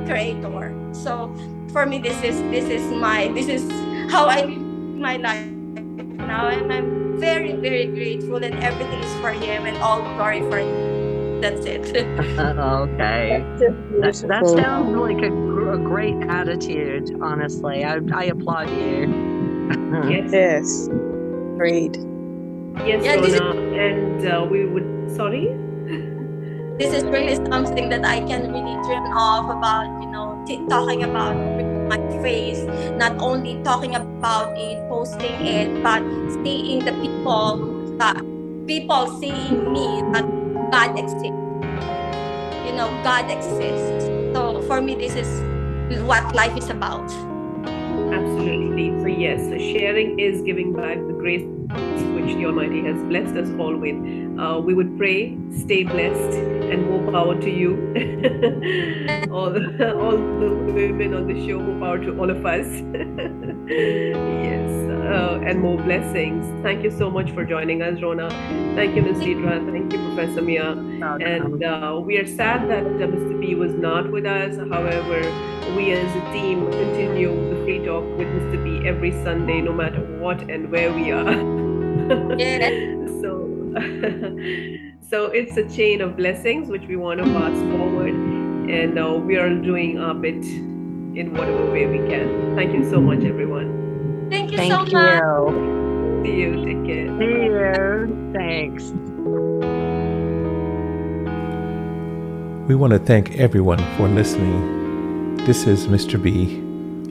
creator. 0.09 0.73
So 0.91 1.29
for 1.71 1.85
me, 1.85 1.99
this 1.99 2.17
is 2.25 2.41
this 2.49 2.65
is 2.65 2.81
my 2.91 3.29
this 3.37 3.47
is 3.47 3.63
how 4.09 4.25
I 4.25 4.41
live 4.41 4.57
my 4.97 5.17
life 5.17 5.45
now, 6.17 6.49
and 6.49 6.73
I'm 6.73 7.21
very 7.21 7.53
very 7.53 7.85
grateful, 7.85 8.41
and 8.41 8.57
everything 8.63 8.99
is 8.99 9.13
for 9.21 9.29
Him, 9.29 9.69
and 9.69 9.77
all 9.77 10.01
glory 10.17 10.41
for 10.49 10.57
Him. 10.57 10.78
That's 11.41 11.65
it. 11.65 11.87
okay. 12.39 13.43
That, 13.59 14.25
that, 14.27 14.47
sounds 14.47 14.95
like 14.97 15.23
a, 15.23 15.31
a, 15.71 15.77
great 15.77 16.17
attitude. 16.27 17.17
Honestly, 17.21 17.83
I, 17.83 17.99
I 18.13 18.25
applaud 18.25 18.69
you. 18.69 19.07
yes. 20.09 20.31
yes. 20.33 20.87
Great. 21.57 21.97
Yes, 22.85 23.03
yeah, 23.03 23.15
Rona, 23.15 23.61
and 23.75 24.27
uh, 24.27 24.47
we 24.49 24.65
would. 24.65 25.11
Sorry 25.15 25.49
this 26.79 26.95
is 26.95 27.03
really 27.11 27.35
something 27.51 27.89
that 27.89 28.05
I 28.05 28.23
can 28.23 28.53
really 28.53 28.79
dream 28.87 29.03
of 29.11 29.51
about, 29.51 29.83
you 29.99 30.07
know, 30.07 30.41
t- 30.47 30.63
talking 30.69 31.03
about 31.03 31.35
my 31.91 31.99
face, 32.23 32.63
not 32.95 33.19
only 33.19 33.61
talking 33.63 33.95
about 33.95 34.57
it, 34.57 34.79
posting 34.87 35.45
it, 35.45 35.83
but 35.83 35.99
seeing 36.39 36.85
the 36.85 36.93
people, 37.03 37.97
that 37.97 38.23
people 38.65 39.07
seeing 39.19 39.73
me 39.73 40.01
that 40.13 40.23
God 40.71 40.99
exists. 40.99 41.23
You 41.23 42.73
know, 42.77 42.89
God 43.03 43.29
exists. 43.31 44.05
So 44.33 44.61
for 44.67 44.81
me, 44.81 44.95
this 44.95 45.15
is 45.15 46.01
what 46.03 46.35
life 46.35 46.55
is 46.57 46.69
about. 46.69 47.09
Absolutely. 48.13 48.99
So 49.01 49.07
yes, 49.07 49.41
sharing 49.59 50.19
is 50.19 50.41
giving 50.43 50.73
back 50.73 50.97
the 50.97 51.13
grace 51.13 51.41
which 51.41 52.35
the 52.35 52.45
Almighty 52.45 52.83
has 52.83 53.01
blessed 53.03 53.35
us 53.35 53.49
all 53.59 53.75
with. 53.75 53.95
Uh, 54.39 54.59
we 54.59 54.73
would 54.73 54.97
pray, 54.97 55.37
stay 55.51 55.83
blessed, 55.83 56.37
and 56.37 56.89
more 56.89 57.11
power 57.11 57.39
to 57.39 57.49
you. 57.49 57.73
all, 59.31 59.47
all 59.47 60.17
the 60.39 60.71
women 60.73 61.13
on 61.15 61.27
the 61.27 61.47
show, 61.47 61.59
more 61.59 61.79
power 61.79 61.97
to 61.99 62.17
all 62.19 62.29
of 62.29 62.45
us. 62.45 62.67
yes, 63.67 64.88
uh, 65.09 65.39
and 65.45 65.59
more 65.59 65.77
blessings. 65.77 66.45
Thank 66.63 66.83
you 66.83 66.91
so 66.91 67.09
much 67.09 67.31
for 67.31 67.43
joining 67.43 67.81
us, 67.81 68.01
Rona. 68.01 68.29
Thank 68.75 68.95
you, 68.95 69.01
Ms. 69.01 69.19
Deidra. 69.19 69.71
Thank 69.71 69.93
you, 69.93 69.99
Professor 69.99 70.41
Mia. 70.41 70.71
And 70.71 71.63
uh, 71.63 71.99
we 72.03 72.17
are 72.17 72.27
sad 72.27 72.69
that 72.69 72.85
uh, 72.85 73.07
Mr. 73.07 73.39
B 73.39 73.55
was 73.55 73.73
not 73.73 74.11
with 74.11 74.25
us. 74.25 74.57
However, 74.57 75.19
we 75.75 75.91
as 75.91 76.15
a 76.15 76.33
team 76.33 76.69
continue 76.71 77.33
the 77.49 77.63
free 77.63 77.79
talk 77.85 78.03
with 78.17 78.27
Mr. 78.27 78.63
B 78.63 78.87
every 78.87 79.11
Sunday, 79.23 79.61
no 79.61 79.73
matter 79.73 80.01
what 80.19 80.41
and 80.49 80.71
where 80.71 80.93
we 80.93 81.11
are. 81.11 82.37
yeah. 82.37 82.69
so 83.21 83.49
so 85.09 85.25
it's 85.25 85.57
a 85.57 85.67
chain 85.69 86.01
of 86.01 86.17
blessings 86.17 86.69
which 86.69 86.83
we 86.87 86.95
want 86.95 87.19
to 87.19 87.25
pass 87.25 87.55
forward 87.71 88.13
and 88.69 88.97
uh, 88.97 89.13
we 89.13 89.37
are 89.37 89.49
doing 89.49 89.99
our 89.99 90.13
bit 90.13 90.43
in 90.43 91.33
whatever 91.33 91.71
way 91.71 91.85
we 91.85 91.97
can 92.09 92.55
thank 92.55 92.73
you 92.73 92.83
so 92.89 92.99
much 92.99 93.23
everyone 93.23 93.67
thank 93.67 93.73
you 93.73 93.78
thank 94.59 94.73
so 94.73 94.85
you. 94.85 94.93
much. 94.93 96.25
See 96.25 96.35
you 96.41 96.65
take 96.65 96.85
care. 96.85 97.07
See 97.19 97.45
you. 97.45 98.31
Thanks. 98.33 98.83
We 102.67 102.75
want 102.75 102.93
to 102.93 102.99
thank 102.99 103.35
everyone 103.39 103.79
for 103.95 104.07
listening. 104.07 105.37
This 105.45 105.65
is 105.65 105.87
mr 105.87 106.21
b 106.21 106.59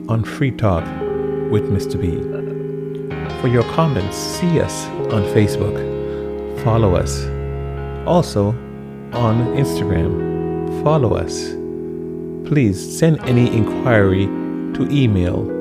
on 0.07 0.23
free 0.23 0.51
talk 0.51 0.85
with 1.51 1.69
mr 1.69 1.99
b. 1.99 2.21
For 3.41 3.47
your 3.47 3.63
comments, 3.63 4.15
see 4.15 4.59
us 4.61 4.85
on 5.11 5.23
Facebook, 5.33 5.75
follow 6.63 6.95
us. 6.95 7.25
Also 8.07 8.49
on 9.11 9.47
Instagram, 9.57 10.83
follow 10.83 11.15
us. 11.15 11.49
Please 12.47 12.79
send 12.97 13.19
any 13.21 13.53
inquiry 13.55 14.27
to 14.75 14.87
email 14.91 15.58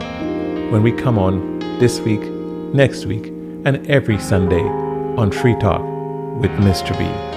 when 0.72 0.82
we 0.82 0.92
come 0.92 1.20
on 1.20 1.60
this 1.80 2.00
week, 2.00 2.22
next 2.74 3.06
week, 3.06 3.28
and 3.66 3.88
every 3.90 4.20
Sunday 4.20 4.64
on 5.18 5.32
Free 5.32 5.56
Talk 5.60 5.82
with 6.42 6.52
Mr. 6.52 6.98
B. 6.98 7.31